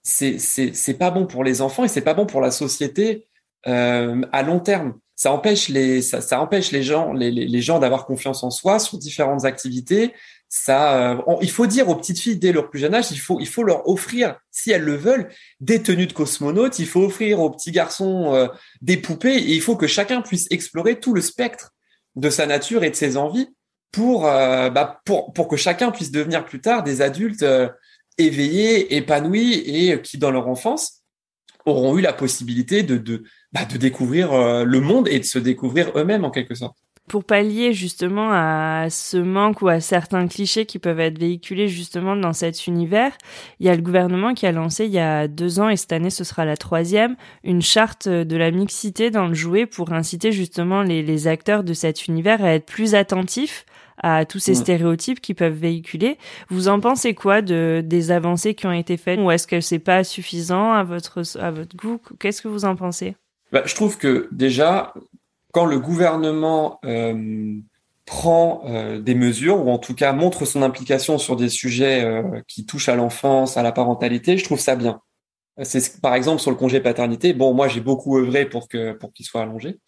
c'est 0.04 0.38
c'est 0.38 0.94
pas 0.94 1.11
bon 1.11 1.26
pour 1.26 1.44
les 1.44 1.62
enfants 1.62 1.84
et 1.84 1.88
c'est 1.88 2.02
pas 2.02 2.14
bon 2.14 2.26
pour 2.26 2.40
la 2.40 2.50
société 2.50 3.26
euh, 3.66 4.23
à 4.32 4.42
long 4.42 4.61
terme. 4.61 4.94
Ça 5.16 5.32
empêche 5.32 5.68
les 5.68 6.02
ça, 6.02 6.40
empêche 6.40 6.73
les 6.73 6.82
gens 6.82 7.12
les, 7.12 7.30
les, 7.30 7.62
gens 7.62 7.78
d'avoir 7.78 8.04
confiance 8.04 8.42
en 8.42 8.50
soi 8.50 8.78
sur 8.78 8.99
différentes 8.99 9.44
activités. 9.46 10.12
Ça 10.49 11.12
euh, 11.12 11.37
il 11.40 11.50
faut 11.50 11.66
dire 11.66 11.88
aux 11.88 11.94
petites 11.94 12.18
filles 12.18 12.37
dès 12.37 12.52
leur 12.52 12.68
plus 12.68 12.80
jeune 12.80 12.94
âge 12.94 13.11
il 13.11 13.18
faut 13.18 13.40
il 13.40 13.49
faut 13.49 13.62
leur 13.62 13.88
offrir 13.88 14.37
si 14.50 14.70
elles 14.70 14.82
le 14.82 14.94
veulent 14.94 15.30
des 15.61 15.82
tenues 15.82 16.06
de 16.06 16.12
cosmonautes 16.12 16.78
il 16.78 16.87
faut 16.87 17.02
offrir 17.02 17.40
aux 17.40 17.50
petits 17.50 17.73
garçons 17.73 18.34
euh, 18.34 18.46
des 18.82 18.96
poupées 18.96 19.37
et 19.37 19.54
il 19.54 19.61
faut 19.61 19.76
que 19.76 19.87
chacun 19.87 20.20
puisse 20.20 20.46
explorer 20.50 21.00
tout 21.00 21.14
le 21.14 21.20
spectre 21.20 21.73
de 22.14 22.30
sa 22.30 22.46
nature 22.46 22.84
et 22.84 22.90
de 22.90 22.94
ses 22.94 23.16
envies 23.16 23.49
pour 23.94 24.26
euh, 24.26 24.70
bah, 24.70 25.00
pour 25.04 25.32
pour 25.32 25.46
que 25.46 25.56
chacun 25.56 25.92
puisse 25.92 26.10
devenir 26.10 26.44
plus 26.44 26.60
tard 26.60 26.82
des 26.82 27.00
adultes 27.00 27.44
éveillés 28.18 28.96
épanouis 28.96 29.52
et 29.54 30.02
qui 30.02 30.18
dans 30.18 30.32
leur 30.32 30.48
enfance 30.48 31.04
auront 31.64 31.96
eu 31.96 32.00
la 32.00 32.12
possibilité 32.12 32.82
de 32.82 32.96
de, 32.96 33.22
bah, 33.52 33.64
de 33.64 33.76
découvrir 33.76 34.32
euh, 34.32 34.64
le 34.64 34.80
monde 34.80 35.06
et 35.08 35.20
de 35.20 35.24
se 35.24 35.38
découvrir 35.38 35.92
eux-mêmes 35.96 36.24
en 36.24 36.32
quelque 36.32 36.56
sorte. 36.56 36.76
Pour 37.06 37.25
pallier 37.25 37.75
justement 37.75 38.30
à 38.32 38.87
ce 38.88 39.18
manque 39.18 39.61
ou 39.61 39.68
à 39.68 39.80
certains 39.80 40.26
clichés 40.26 40.64
qui 40.64 40.78
peuvent 40.78 41.00
être 41.00 41.18
véhiculés 41.18 41.68
justement 41.68 42.16
dans 42.16 42.32
cet 42.32 42.66
univers, 42.66 43.12
il 43.61 43.66
y 43.66 43.68
a 43.68 43.76
le 43.76 43.82
gouvernement 43.82 44.32
qui 44.32 44.46
a 44.46 44.52
lancé 44.52 44.87
il 44.87 44.92
y 44.92 44.99
a 44.99 45.28
deux 45.28 45.61
ans, 45.61 45.68
et 45.68 45.76
cette 45.76 45.92
année 45.92 46.08
ce 46.08 46.25
sera 46.25 46.46
la 46.46 46.56
troisième, 46.56 47.16
une 47.44 47.61
charte 47.61 48.08
de 48.08 48.37
la 48.37 48.50
mixité 48.50 49.11
dans 49.11 49.28
le 49.28 49.34
jouet 49.34 49.66
pour 49.66 49.92
inciter 49.92 50.32
justement 50.32 50.82
les, 50.82 51.02
les 51.02 51.28
acteurs 51.28 51.62
de 51.62 51.75
cet 51.75 52.06
univers 52.06 52.42
à 52.42 52.54
être 52.54 52.66
plus 52.66 52.94
attentifs 52.94 53.66
à 53.99 54.25
tous 54.25 54.38
ces 54.38 54.54
stéréotypes 54.54 55.20
qui 55.20 55.34
peuvent 55.34 55.52
véhiculer. 55.52 56.18
Vous 56.49 56.68
en 56.68 56.80
pensez 56.80 57.14
quoi 57.14 57.42
de 57.42 57.82
des 57.84 58.11
avancées 58.11 58.54
qui 58.54 58.66
ont 58.66 58.73
été 58.73 58.96
faites 58.96 59.20
ou 59.20 59.30
est-ce 59.30 59.46
que 59.46 59.61
c'est 59.61 59.78
pas 59.78 60.04
suffisant 60.04 60.73
à 60.73 60.82
votre 60.82 61.23
à 61.38 61.50
votre 61.50 61.76
goût? 61.76 62.00
Qu'est-ce 62.18 62.42
que 62.42 62.49
vous 62.49 62.64
en 62.64 62.76
pensez? 62.76 63.14
Bah, 63.52 63.62
je 63.66 63.75
trouve 63.75 63.99
que 63.99 64.28
déjà 64.32 64.94
quand 65.54 65.64
le 65.64 65.78
gouvernement 65.78 66.80
euh, 66.84 67.54
prend 68.04 68.64
euh, 68.66 69.00
des 69.00 69.14
mesures 69.14 69.64
ou 69.64 69.70
en 69.70 69.78
tout 69.78 69.94
cas 69.94 70.12
montre 70.12 70.44
son 70.44 70.62
implication 70.62 71.16
sur 71.16 71.37
des 71.37 71.49
sujets 71.49 72.04
euh, 72.04 72.42
qui 72.49 72.66
touchent 72.66 72.90
à 72.90 72.96
l'enfance, 72.96 73.56
à 73.56 73.62
la 73.62 73.73
parentalité, 73.73 74.37
je 74.37 74.44
trouve 74.44 74.61
ça 74.61 74.76
bien. 74.76 75.00
C'est 75.62 76.00
par 76.00 76.14
exemple 76.14 76.42
sur 76.42 76.50
le 76.50 76.56
congé 76.56 76.80
paternité. 76.80 77.32
Bon, 77.32 77.54
moi 77.54 77.68
j'ai 77.68 77.80
beaucoup 77.80 78.18
œuvré 78.18 78.44
pour 78.44 78.68
que 78.68 78.92
pour 78.92 79.12
qu'il 79.12 79.25
soit 79.25 79.42
allongé. 79.42 79.78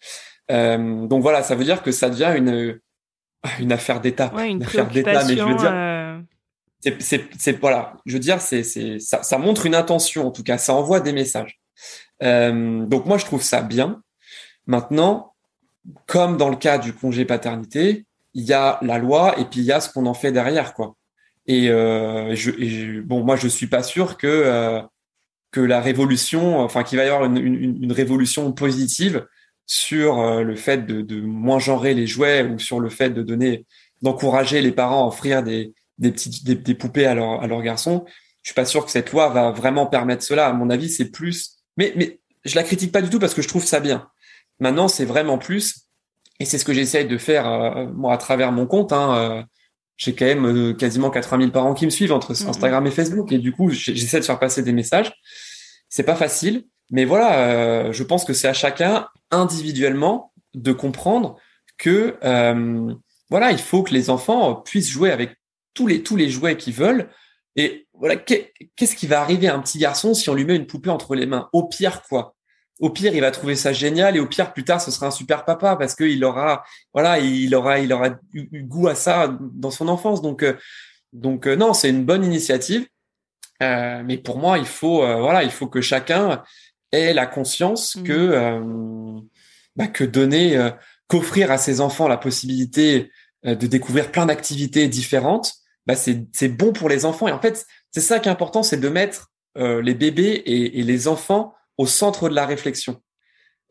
donc 0.49 1.21
voilà, 1.21 1.43
ça 1.43 1.55
veut 1.55 1.65
dire 1.65 1.83
que 1.83 1.91
ça 1.91 2.09
devient 2.09 2.33
une 2.37 2.79
une 3.59 3.71
affaire 3.71 4.01
d'État, 4.01 4.31
une, 4.45 4.63
affaire 4.63 4.87
d'État, 4.87 5.23
mais 5.25 5.35
je 5.35 5.43
veux 5.43 5.55
dire, 5.55 5.71
euh, 5.73 6.19
c'est 6.99 7.59
voilà, 7.59 7.97
je 8.05 8.13
veux 8.13 8.19
dire, 8.19 8.41
c'est 8.41 8.63
c'est 8.63 8.99
ça, 8.99 9.23
ça 9.23 9.37
montre 9.37 9.65
une 9.65 9.75
intention 9.75 10.27
en 10.27 10.31
tout 10.31 10.43
cas, 10.43 10.57
ça 10.57 10.73
envoie 10.73 10.99
des 10.99 11.13
messages. 11.13 11.59
Euh, 12.23 12.85
donc 12.85 13.05
moi 13.05 13.17
je 13.17 13.25
trouve 13.25 13.41
ça 13.41 13.61
bien. 13.61 14.01
Maintenant, 14.65 15.33
comme 16.05 16.37
dans 16.37 16.49
le 16.49 16.55
cas 16.55 16.77
du 16.77 16.93
congé 16.93 17.25
paternité, 17.25 18.05
il 18.33 18.43
y 18.43 18.53
a 18.53 18.79
la 18.81 18.97
loi 18.97 19.39
et 19.39 19.45
puis 19.45 19.61
il 19.61 19.65
y 19.65 19.71
a 19.71 19.79
ce 19.79 19.91
qu'on 19.91 20.05
en 20.05 20.13
fait 20.13 20.31
derrière 20.31 20.73
quoi. 20.73 20.95
Et, 21.47 21.69
euh, 21.69 22.35
je, 22.35 23.01
bon 23.01 23.23
moi 23.23 23.35
je 23.35 23.47
suis 23.47 23.67
pas 23.67 23.83
sûr 23.83 24.17
que 24.17 24.27
euh, 24.27 24.81
que 25.51 25.61
la 25.61 25.81
révolution, 25.81 26.59
enfin 26.59 26.83
qu'il 26.83 26.97
va 26.97 27.05
y 27.05 27.07
avoir 27.07 27.25
une, 27.25 27.37
une, 27.37 27.83
une 27.83 27.91
révolution 27.91 28.51
positive 28.51 29.25
sur 29.65 30.19
euh, 30.19 30.43
le 30.43 30.55
fait 30.55 30.85
de, 30.85 31.01
de, 31.01 31.21
moins 31.21 31.59
genrer 31.59 31.93
les 31.93 32.07
jouets 32.07 32.43
ou 32.43 32.59
sur 32.59 32.79
le 32.79 32.89
fait 32.89 33.09
de 33.11 33.21
donner, 33.23 33.65
d'encourager 34.01 34.61
les 34.61 34.71
parents 34.71 35.05
à 35.05 35.07
offrir 35.07 35.43
des, 35.43 35.73
des 35.97 36.11
petites 36.11 36.43
des, 36.43 36.75
poupées 36.75 37.05
à, 37.05 37.15
leur, 37.15 37.41
à 37.41 37.47
leurs 37.47 37.61
garçons. 37.61 38.05
Je 38.43 38.49
suis 38.49 38.55
pas 38.55 38.65
sûr 38.65 38.85
que 38.85 38.91
cette 38.91 39.11
loi 39.11 39.29
va 39.29 39.51
vraiment 39.51 39.85
permettre 39.87 40.23
cela. 40.23 40.47
À 40.47 40.53
mon 40.53 40.69
avis, 40.69 40.89
c'est 40.89 41.11
plus. 41.11 41.57
Mais 41.75 41.93
mais 41.95 42.19
je 42.45 42.55
la 42.55 42.63
critique 42.63 42.91
pas 42.91 43.01
du 43.01 43.09
tout 43.09 43.19
parce 43.19 43.33
que 43.33 43.41
je 43.41 43.47
trouve 43.47 43.65
ça 43.65 43.79
bien. 43.79 44.07
Maintenant, 44.59 44.87
c'est 44.87 45.05
vraiment 45.05 45.37
plus, 45.37 45.87
et 46.39 46.45
c'est 46.45 46.57
ce 46.57 46.65
que 46.65 46.73
j'essaye 46.73 47.07
de 47.07 47.17
faire 47.17 47.47
euh, 47.47 47.87
moi 47.93 48.13
à 48.13 48.17
travers 48.17 48.51
mon 48.51 48.65
compte. 48.65 48.91
Hein, 48.91 49.15
euh, 49.15 49.43
j'ai 49.97 50.13
quand 50.13 50.25
même 50.25 50.75
quasiment 50.77 51.09
80 51.09 51.39
000 51.39 51.51
parents 51.51 51.73
qui 51.73 51.85
me 51.85 51.89
suivent 51.89 52.13
entre 52.13 52.33
mmh. 52.33 52.49
Instagram 52.49 52.85
et 52.85 52.91
Facebook, 52.91 53.31
et 53.31 53.39
du 53.39 53.51
coup, 53.51 53.69
j'essaie 53.71 54.19
de 54.19 54.25
faire 54.25 54.39
passer 54.39 54.61
des 54.61 54.73
messages. 54.73 55.11
C'est 55.89 56.03
pas 56.03 56.15
facile, 56.15 56.65
mais 56.91 57.05
voilà, 57.05 57.91
je 57.91 58.03
pense 58.03 58.23
que 58.23 58.33
c'est 58.33 58.47
à 58.47 58.53
chacun 58.53 59.07
individuellement 59.31 60.33
de 60.53 60.71
comprendre 60.71 61.37
que 61.77 62.17
euh, 62.23 62.93
voilà, 63.29 63.51
il 63.51 63.59
faut 63.59 63.83
que 63.83 63.93
les 63.93 64.09
enfants 64.09 64.55
puissent 64.55 64.89
jouer 64.89 65.11
avec 65.11 65.35
tous 65.73 65.87
les 65.87 66.03
tous 66.03 66.15
les 66.15 66.29
jouets 66.29 66.57
qu'ils 66.57 66.73
veulent. 66.73 67.09
Et 67.55 67.87
voilà, 67.93 68.15
qu'est-ce 68.15 68.95
qui 68.95 69.07
va 69.07 69.21
arriver 69.21 69.47
à 69.47 69.55
un 69.55 69.59
petit 69.59 69.79
garçon 69.79 70.13
si 70.13 70.29
on 70.29 70.35
lui 70.35 70.45
met 70.45 70.55
une 70.55 70.67
poupée 70.67 70.89
entre 70.89 71.15
les 71.15 71.25
mains? 71.25 71.49
Au 71.53 71.67
pire, 71.67 72.03
quoi 72.03 72.35
Au 72.79 72.89
pire, 72.89 73.13
il 73.15 73.21
va 73.21 73.31
trouver 73.31 73.55
ça 73.55 73.73
génial, 73.73 74.15
et 74.15 74.19
au 74.19 74.27
pire, 74.27 74.53
plus 74.53 74.63
tard, 74.63 74.79
ce 74.79 74.91
sera 74.91 75.07
un 75.07 75.11
super 75.11 75.45
papa 75.45 75.75
parce 75.75 75.95
qu'il 75.95 76.23
aura, 76.23 76.63
voilà, 76.93 77.19
il 77.19 77.53
aura, 77.55 77.79
il 77.79 77.91
aura 77.91 78.09
eu, 78.33 78.63
goût 78.63 78.87
à 78.87 78.95
ça 78.95 79.35
dans 79.39 79.71
son 79.71 79.87
enfance. 79.87 80.21
Donc, 80.21 80.43
euh, 80.43 80.53
donc 81.13 81.47
euh, 81.47 81.55
non, 81.55 81.73
c'est 81.73 81.89
une 81.89 82.05
bonne 82.05 82.23
initiative. 82.23 82.87
mais 83.59 84.17
pour 84.23 84.37
moi, 84.37 84.59
il 84.59 84.67
faut, 84.67 84.97
voilà, 84.97 85.43
il 85.43 85.51
faut 85.51 85.67
que 85.67 85.81
chacun 85.81 86.43
ait 86.91 87.13
la 87.13 87.25
conscience 87.25 87.95
mmh. 87.95 88.03
que 88.03 88.13
euh, 88.13 89.19
bah, 89.75 89.87
que 89.87 90.03
donner, 90.03 90.57
euh, 90.57 90.71
qu'offrir 91.07 91.51
à 91.51 91.57
ses 91.57 91.81
enfants 91.81 92.07
la 92.07 92.17
possibilité 92.17 93.11
euh, 93.45 93.55
de 93.55 93.67
découvrir 93.67 94.11
plein 94.11 94.25
d'activités 94.25 94.87
différentes, 94.87 95.53
bah 95.85 95.95
c'est 95.95 96.49
bon 96.49 96.73
pour 96.73 96.89
les 96.89 97.05
enfants. 97.05 97.29
Et 97.29 97.31
en 97.31 97.39
fait, 97.39 97.65
c'est 97.91 98.01
ça 98.01 98.19
qui 98.19 98.27
est 98.27 98.31
important, 98.31 98.61
c'est 98.61 98.77
de 98.77 98.89
mettre 98.89 99.31
les 99.55 99.95
bébés 99.95 100.43
et, 100.45 100.79
et, 100.79 100.83
les 100.83 101.07
enfants 101.07 101.55
au 101.77 101.85
centre 101.85 102.29
de 102.29 102.35
la 102.35 102.45
réflexion. 102.45 103.01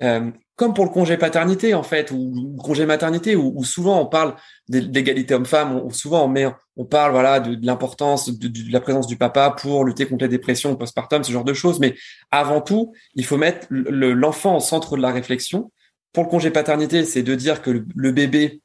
Euh, 0.03 0.31
comme 0.57 0.75
pour 0.75 0.85
le 0.85 0.91
congé 0.91 1.17
paternité 1.17 1.73
en 1.73 1.83
fait 1.83 2.11
ou 2.11 2.57
congé 2.63 2.85
maternité 2.85 3.35
où, 3.35 3.63
souvent 3.65 4.01
on 4.01 4.07
parle 4.07 4.35
d'égalité 4.69 5.35
homme-femme, 5.35 5.91
souvent 5.91 6.31
on 6.31 6.55
on 6.77 6.85
parle 6.85 7.13
voilà 7.13 7.41
de, 7.41 7.59
l'importance 7.65 8.31
de, 8.31 8.73
la 8.73 8.81
présence 8.81 9.07
du 9.07 9.17
papa 9.17 9.55
pour 9.59 9.85
lutter 9.85 10.07
contre 10.07 10.25
la 10.25 10.29
dépression 10.29 10.75
postpartum, 10.77 11.25
ce 11.25 11.33
genre 11.33 11.45
de 11.45 11.55
choses. 11.55 11.79
Mais 11.79 11.95
avant 12.31 12.61
tout, 12.61 12.93
il 13.15 13.25
faut 13.25 13.39
mettre 13.39 13.67
l'enfant 13.71 14.57
au 14.57 14.61
centre 14.61 14.97
de 14.97 15.03
la 15.03 15.13
réflexion. 15.13 15.73
Pour 16.13 16.25
le 16.25 16.31
congé 16.31 16.51
paternité, 16.51 17.05
c'est 17.05 17.23
de 17.23 17.35
dire 17.35 17.61
que 17.63 17.85
le, 17.95 18.13
bébé 18.13 18.63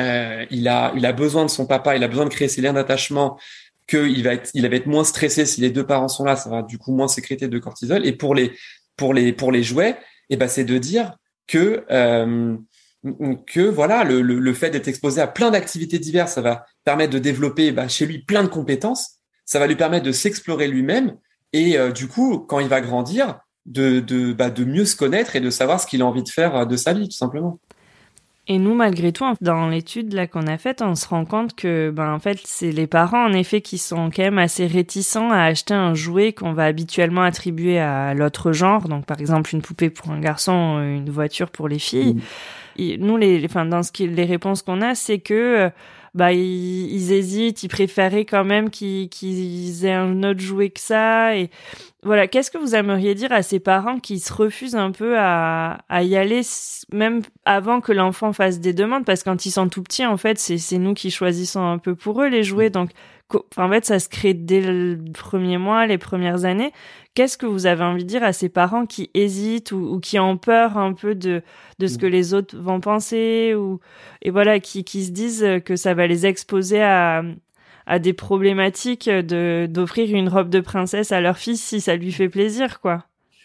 euh, 0.00 0.44
il 0.50 0.68
a 0.68 1.12
besoin 1.12 1.44
de 1.44 1.50
son 1.50 1.66
papa, 1.66 1.96
il 1.96 2.02
a 2.04 2.08
besoin 2.08 2.24
de 2.24 2.30
créer 2.30 2.48
ses 2.48 2.60
liens 2.60 2.72
d'attachement 2.72 3.38
qu'il 3.86 4.22
va 4.22 4.34
être 4.34 4.50
il 4.54 4.68
va 4.68 4.74
être 4.74 4.86
moins 4.86 5.04
stressé 5.04 5.46
si 5.46 5.60
les 5.60 5.70
deux 5.70 5.86
parents 5.86 6.08
sont 6.08 6.24
là, 6.24 6.36
ça 6.36 6.50
va 6.50 6.62
du 6.62 6.78
coup 6.78 6.92
moins 6.92 7.08
sécréter 7.08 7.48
de 7.48 7.58
cortisol. 7.58 8.06
Et 8.06 8.12
pour 8.12 8.34
les 8.34 8.52
pour 8.96 9.14
les 9.14 9.32
pour 9.32 9.52
les 9.52 9.62
jouets, 9.62 9.90
et 9.90 10.34
eh 10.34 10.36
ben 10.36 10.48
c'est 10.48 10.64
de 10.64 10.78
dire 10.78 11.16
que 11.46 11.84
euh, 11.90 12.56
que 13.46 13.60
voilà 13.60 14.02
le, 14.04 14.22
le, 14.22 14.54
fait 14.54 14.70
d'être 14.70 14.88
exposé 14.88 15.20
à 15.20 15.26
plein 15.26 15.50
d'activités 15.50 15.98
diverses, 15.98 16.32
ça 16.32 16.40
va 16.40 16.64
permettre 16.84 17.12
de 17.12 17.18
développer 17.18 17.70
bah, 17.70 17.86
chez 17.86 18.06
lui 18.06 18.20
plein 18.24 18.42
de 18.42 18.48
compétences, 18.48 19.18
ça 19.44 19.58
va 19.58 19.66
lui 19.66 19.76
permettre 19.76 20.06
de 20.06 20.12
s'explorer 20.12 20.68
lui-même 20.68 21.18
et 21.52 21.76
euh, 21.76 21.92
du 21.92 22.08
coup 22.08 22.38
quand 22.38 22.60
il 22.60 22.68
va 22.68 22.80
grandir 22.80 23.40
de 23.66 24.00
de, 24.00 24.32
bah, 24.32 24.48
de 24.48 24.64
mieux 24.64 24.86
se 24.86 24.96
connaître 24.96 25.36
et 25.36 25.40
de 25.40 25.50
savoir 25.50 25.80
ce 25.80 25.86
qu'il 25.86 26.00
a 26.00 26.06
envie 26.06 26.22
de 26.22 26.30
faire 26.30 26.56
euh, 26.56 26.64
de 26.64 26.76
sa 26.76 26.94
vie 26.94 27.08
tout 27.08 27.16
simplement. 27.16 27.60
Et 28.46 28.58
nous, 28.58 28.74
malgré 28.74 29.10
tout, 29.10 29.24
dans 29.40 29.68
l'étude 29.68 30.12
là 30.12 30.26
qu'on 30.26 30.46
a 30.46 30.58
faite, 30.58 30.82
on 30.82 30.94
se 30.94 31.08
rend 31.08 31.24
compte 31.24 31.54
que, 31.54 31.90
ben, 31.90 32.12
en 32.12 32.18
fait, 32.18 32.38
c'est 32.44 32.72
les 32.72 32.86
parents, 32.86 33.24
en 33.24 33.32
effet, 33.32 33.62
qui 33.62 33.78
sont 33.78 34.10
quand 34.10 34.22
même 34.22 34.38
assez 34.38 34.66
réticents 34.66 35.30
à 35.30 35.44
acheter 35.44 35.72
un 35.72 35.94
jouet 35.94 36.34
qu'on 36.34 36.52
va 36.52 36.64
habituellement 36.64 37.22
attribuer 37.22 37.78
à 37.78 38.12
l'autre 38.12 38.52
genre. 38.52 38.86
Donc, 38.86 39.06
par 39.06 39.18
exemple, 39.18 39.54
une 39.54 39.62
poupée 39.62 39.88
pour 39.88 40.10
un 40.10 40.20
garçon, 40.20 40.78
une 40.78 41.08
voiture 41.08 41.50
pour 41.50 41.68
les 41.68 41.78
filles. 41.78 42.16
Et 42.76 42.98
nous, 42.98 43.16
les, 43.16 43.42
enfin, 43.46 43.64
dans 43.64 43.82
ce 43.82 43.92
qui, 43.92 44.08
les 44.08 44.26
réponses 44.26 44.60
qu'on 44.60 44.82
a, 44.82 44.94
c'est 44.94 45.20
que, 45.20 45.70
bah, 46.14 46.32
ils, 46.32 47.12
hésitent, 47.12 47.64
ils 47.64 47.68
préféraient 47.68 48.24
quand 48.24 48.44
même 48.44 48.70
qu'ils, 48.70 49.84
aient 49.84 49.92
un 49.92 50.22
autre 50.22 50.40
jouet 50.40 50.70
que 50.70 50.80
ça. 50.80 51.36
Et, 51.36 51.50
voilà, 52.02 52.28
qu'est-ce 52.28 52.50
que 52.50 52.58
vous 52.58 52.74
aimeriez 52.74 53.14
dire 53.14 53.32
à 53.32 53.42
ces 53.42 53.58
parents 53.58 53.98
qui 53.98 54.20
se 54.20 54.32
refusent 54.32 54.76
un 54.76 54.92
peu 54.92 55.18
à, 55.18 55.78
à 55.88 56.02
y 56.02 56.16
aller, 56.16 56.42
même 56.92 57.22
avant 57.44 57.80
que 57.80 57.92
l'enfant 57.92 58.32
fasse 58.32 58.60
des 58.60 58.72
demandes, 58.72 59.04
parce 59.04 59.22
que 59.22 59.30
quand 59.30 59.46
ils 59.46 59.50
sont 59.50 59.68
tout 59.68 59.82
petits, 59.82 60.06
en 60.06 60.16
fait, 60.16 60.38
c'est 60.38 60.78
nous 60.78 60.94
qui 60.94 61.10
choisissons 61.10 61.66
un 61.66 61.78
peu 61.78 61.94
pour 61.94 62.22
eux 62.22 62.28
les 62.28 62.44
jouets, 62.44 62.70
donc 62.70 62.90
en 63.56 63.70
fait, 63.70 63.84
ça 63.84 63.98
se 63.98 64.08
crée 64.08 64.34
dès 64.34 64.60
le 64.60 64.98
premier 65.12 65.58
mois, 65.58 65.86
les 65.86 65.98
premières 65.98 66.44
années. 66.44 66.72
Qu'est-ce 67.14 67.38
que 67.38 67.46
vous 67.46 67.66
avez 67.66 67.82
envie 67.84 68.04
de 68.04 68.08
dire 68.08 68.22
à 68.22 68.32
ces 68.32 68.48
parents 68.48 68.86
qui 68.86 69.10
hésitent 69.14 69.72
ou, 69.72 70.00
qui 70.00 70.18
ont 70.18 70.36
peur 70.36 70.78
un 70.78 70.92
peu 70.92 71.14
de, 71.14 71.42
de 71.78 71.86
ce 71.86 71.98
que 71.98 72.06
les 72.06 72.34
autres 72.34 72.56
vont 72.56 72.80
penser 72.80 73.54
ou 73.54 73.80
et 74.22 74.30
voilà 74.30 74.60
qui, 74.60 74.84
qui 74.84 75.04
se 75.04 75.10
disent 75.10 75.46
que 75.64 75.76
ça 75.76 75.94
va 75.94 76.06
les 76.06 76.26
exposer 76.26 76.82
à, 76.82 77.22
à 77.86 77.98
des 77.98 78.12
problématiques 78.12 79.08
de 79.08 79.66
d'offrir 79.70 80.14
une 80.14 80.28
robe 80.28 80.48
de 80.48 80.60
princesse 80.60 81.12
à 81.12 81.20
leur 81.20 81.38
fils 81.38 81.62
si 81.62 81.80
ça 81.80 81.96
lui 81.96 82.12
fait 82.12 82.28
plaisir, 82.28 82.80
quoi? 82.80 83.04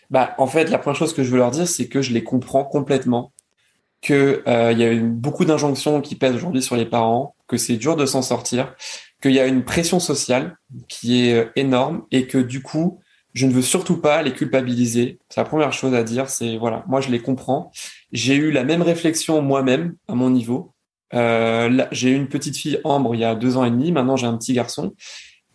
Bah, 0.09 0.33
en 0.37 0.47
fait, 0.47 0.69
la 0.69 0.79
première 0.79 0.97
chose 0.97 1.13
que 1.13 1.23
je 1.23 1.29
veux 1.29 1.37
leur 1.37 1.51
dire, 1.51 1.67
c'est 1.67 1.87
que 1.87 2.01
je 2.01 2.13
les 2.13 2.23
comprends 2.23 2.63
complètement, 2.63 3.31
que 4.01 4.41
euh, 4.47 4.71
y 4.71 4.83
a 4.83 4.95
beaucoup 5.01 5.45
d'injonctions 5.45 6.01
qui 6.01 6.15
pèsent 6.15 6.35
aujourd'hui 6.35 6.63
sur 6.63 6.75
les 6.75 6.85
parents, 6.85 7.35
que 7.47 7.57
c'est 7.57 7.77
dur 7.77 7.95
de 7.95 8.05
s'en 8.05 8.21
sortir, 8.21 8.73
qu'il 9.21 9.31
y 9.31 9.39
a 9.39 9.47
une 9.47 9.63
pression 9.63 9.99
sociale 9.99 10.57
qui 10.87 11.27
est 11.27 11.33
euh, 11.33 11.45
énorme 11.55 12.03
et 12.11 12.27
que 12.27 12.37
du 12.37 12.61
coup, 12.61 12.99
je 13.33 13.45
ne 13.45 13.51
veux 13.51 13.61
surtout 13.61 13.97
pas 13.97 14.21
les 14.21 14.33
culpabiliser. 14.33 15.19
C'est 15.29 15.41
la 15.41 15.45
première 15.45 15.73
chose 15.73 15.93
à 15.93 16.03
dire, 16.03 16.29
c'est 16.29 16.57
voilà, 16.57 16.83
moi 16.87 17.01
je 17.01 17.09
les 17.09 17.19
comprends. 17.19 17.71
J'ai 18.11 18.35
eu 18.35 18.51
la 18.51 18.63
même 18.63 18.81
réflexion 18.81 19.41
moi-même 19.41 19.95
à 20.07 20.15
mon 20.15 20.29
niveau. 20.29 20.73
Euh, 21.13 21.85
j'ai 21.91 22.11
eu 22.11 22.15
une 22.15 22.27
petite 22.27 22.55
fille 22.55 22.79
Ambre 22.83 23.15
il 23.15 23.21
y 23.21 23.23
a 23.23 23.35
deux 23.35 23.57
ans 23.57 23.65
et 23.65 23.71
demi. 23.71 23.91
Maintenant, 23.91 24.15
j'ai 24.15 24.27
un 24.27 24.37
petit 24.37 24.53
garçon. 24.53 24.93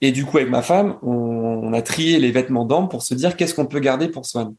Et 0.01 0.13
du 0.13 0.25
coup, 0.25 0.39
avec 0.39 0.51
ma 0.51 0.63
femme, 0.63 0.99
on, 1.03 1.73
a 1.73 1.83
trié 1.83 2.19
les 2.19 2.31
vêtements 2.31 2.65
d'Ambre 2.65 2.89
pour 2.89 3.03
se 3.03 3.15
dire 3.15 3.37
qu'est-ce 3.37 3.55
qu'on 3.55 3.67
peut 3.67 3.81
garder 3.81 4.09
pour 4.09 4.27
Swan. 4.27 4.55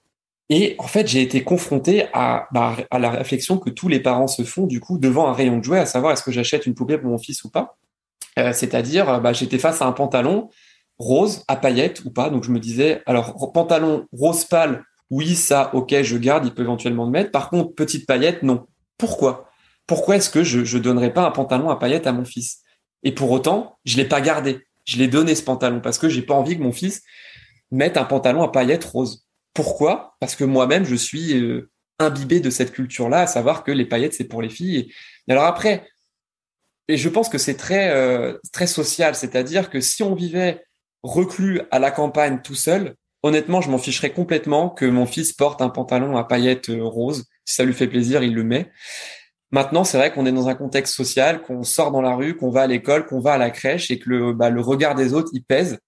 Et 0.49 0.75
en 0.79 0.87
fait, 0.87 1.07
j'ai 1.07 1.21
été 1.21 1.43
confronté 1.43 2.05
à, 2.13 2.47
bah, 2.51 2.75
à 2.91 2.99
la 2.99 3.09
réflexion 3.09 3.57
que 3.57 3.69
tous 3.69 3.87
les 3.87 3.99
parents 3.99 4.27
se 4.27 4.43
font 4.43 4.65
du 4.65 4.79
coup 4.79 4.97
devant 4.97 5.27
un 5.27 5.33
rayon 5.33 5.57
de 5.57 5.63
jouets, 5.63 5.79
à 5.79 5.85
savoir 5.85 6.13
est-ce 6.13 6.23
que 6.23 6.31
j'achète 6.31 6.65
une 6.65 6.75
poupée 6.75 6.97
pour 6.97 7.09
mon 7.09 7.17
fils 7.17 7.43
ou 7.43 7.49
pas? 7.49 7.77
Euh, 8.37 8.53
C'est-à-dire, 8.53 9.21
bah, 9.21 9.33
j'étais 9.33 9.59
face 9.59 9.81
à 9.81 9.85
un 9.85 9.91
pantalon 9.91 10.49
rose 10.97 11.43
à 11.47 11.55
paillettes 11.55 12.03
ou 12.05 12.11
pas. 12.11 12.29
Donc 12.29 12.43
je 12.43 12.51
me 12.51 12.59
disais, 12.59 13.01
alors 13.05 13.51
pantalon 13.53 14.07
rose 14.11 14.45
pâle, 14.45 14.83
oui, 15.09 15.35
ça, 15.35 15.69
ok, 15.73 16.01
je 16.01 16.17
garde, 16.17 16.45
il 16.45 16.53
peut 16.53 16.63
éventuellement 16.63 17.05
le 17.05 17.11
mettre. 17.11 17.31
Par 17.31 17.49
contre, 17.49 17.73
petite 17.75 18.07
paillette, 18.07 18.43
non. 18.43 18.65
Pourquoi? 18.97 19.49
Pourquoi 19.87 20.15
est-ce 20.15 20.29
que 20.29 20.43
je 20.43 20.77
ne 20.77 20.81
donnerais 20.81 21.13
pas 21.13 21.25
un 21.25 21.31
pantalon 21.31 21.69
à 21.69 21.77
paillettes 21.77 22.07
à 22.07 22.11
mon 22.11 22.25
fils? 22.25 22.61
Et 23.03 23.11
pour 23.11 23.29
autant, 23.31 23.77
je 23.85 23.97
l'ai 23.97 24.05
pas 24.05 24.21
gardé. 24.21 24.65
Je 24.83 24.97
l'ai 24.97 25.07
donné 25.07 25.35
ce 25.35 25.43
pantalon 25.43 25.79
parce 25.79 25.99
que 25.99 26.09
j'ai 26.09 26.21
pas 26.21 26.33
envie 26.33 26.57
que 26.57 26.63
mon 26.63 26.71
fils 26.71 27.03
mette 27.71 27.97
un 27.97 28.05
pantalon 28.05 28.41
à 28.41 28.51
paillettes 28.51 28.85
rose. 28.85 29.25
Pourquoi? 29.53 30.15
Parce 30.19 30.35
que 30.35 30.43
moi-même, 30.43 30.85
je 30.85 30.95
suis 30.95 31.33
euh, 31.39 31.69
imbibé 31.99 32.39
de 32.39 32.49
cette 32.49 32.71
culture-là, 32.71 33.21
à 33.21 33.27
savoir 33.27 33.63
que 33.63 33.71
les 33.71 33.85
paillettes, 33.85 34.13
c'est 34.13 34.27
pour 34.27 34.41
les 34.41 34.49
filles. 34.49 34.91
Et 35.27 35.31
alors 35.31 35.45
après, 35.45 35.87
et 36.87 36.97
je 36.97 37.09
pense 37.09 37.29
que 37.29 37.37
c'est 37.37 37.55
très, 37.55 37.89
euh, 37.89 38.37
très 38.51 38.67
social, 38.67 39.15
c'est-à-dire 39.15 39.69
que 39.69 39.79
si 39.79 40.03
on 40.03 40.15
vivait 40.15 40.63
reclus 41.03 41.61
à 41.71 41.79
la 41.79 41.91
campagne 41.91 42.41
tout 42.43 42.55
seul, 42.55 42.95
honnêtement, 43.23 43.61
je 43.61 43.69
m'en 43.69 43.77
ficherais 43.77 44.11
complètement 44.11 44.69
que 44.69 44.85
mon 44.85 45.05
fils 45.05 45.33
porte 45.33 45.61
un 45.61 45.69
pantalon 45.69 46.17
à 46.17 46.23
paillettes 46.23 46.69
euh, 46.69 46.83
roses. 46.83 47.25
Si 47.45 47.55
ça 47.55 47.63
lui 47.63 47.73
fait 47.73 47.87
plaisir, 47.87 48.23
il 48.23 48.35
le 48.35 48.43
met. 48.43 48.71
Maintenant, 49.51 49.83
c'est 49.83 49.97
vrai 49.97 50.11
qu'on 50.11 50.25
est 50.25 50.31
dans 50.31 50.47
un 50.47 50.55
contexte 50.55 50.93
social, 50.95 51.41
qu'on 51.41 51.63
sort 51.63 51.91
dans 51.91 52.01
la 52.01 52.15
rue, 52.15 52.35
qu'on 52.35 52.49
va 52.49 52.63
à 52.63 52.67
l'école, 52.67 53.05
qu'on 53.05 53.19
va 53.19 53.33
à 53.33 53.37
la 53.37 53.51
crèche 53.51 53.89
et 53.89 53.99
que 53.99 54.09
le, 54.09 54.33
bah, 54.33 54.49
le 54.49 54.61
regard 54.61 54.95
des 54.95 55.13
autres, 55.13 55.29
il 55.33 55.43
pèse 55.43 55.79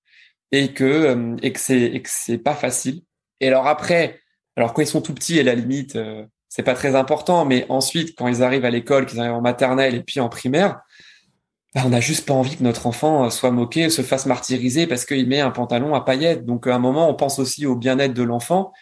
et 0.51 0.73
que, 0.73 0.83
euh, 0.83 1.35
et 1.41 1.51
que 1.51 1.59
c'est, 1.59 2.01
c'est 2.05 2.37
pas 2.37 2.55
facile. 2.55 3.01
Et 3.39 3.47
alors 3.47 3.67
après, 3.67 4.19
alors 4.55 4.73
quand 4.73 4.81
ils 4.81 4.87
sont 4.87 5.01
tout 5.01 5.13
petits, 5.13 5.37
et 5.37 5.43
la 5.43 5.55
limite, 5.55 5.95
euh, 5.95 6.25
c'est 6.49 6.63
pas 6.63 6.73
très 6.73 6.95
important, 6.95 7.45
mais 7.45 7.65
ensuite, 7.69 8.15
quand 8.17 8.27
ils 8.27 8.41
arrivent 8.41 8.65
à 8.65 8.69
l'école, 8.69 9.05
qu'ils 9.05 9.19
arrivent 9.19 9.33
en 9.33 9.41
maternelle 9.41 9.95
et 9.95 10.03
puis 10.03 10.19
en 10.19 10.29
primaire, 10.29 10.79
bah, 11.77 11.83
on 11.85 11.89
n'a 11.89 11.99
juste 11.99 12.25
pas 12.25 12.33
envie 12.33 12.57
que 12.57 12.63
notre 12.63 12.87
enfant 12.87 13.25
euh, 13.25 13.29
soit 13.29 13.51
moqué, 13.51 13.91
se 13.91 14.01
fasse 14.01 14.25
martyriser 14.25 14.87
parce 14.87 15.05
qu'il 15.05 15.27
met 15.27 15.41
un 15.41 15.51
pantalon 15.51 15.93
à 15.93 16.01
paillettes. 16.01 16.43
Donc 16.43 16.65
à 16.65 16.73
un 16.73 16.79
moment, 16.79 17.07
on 17.07 17.13
pense 17.13 17.37
aussi 17.37 17.67
au 17.67 17.75
bien-être 17.75 18.15
de 18.15 18.23
l'enfant. 18.23 18.73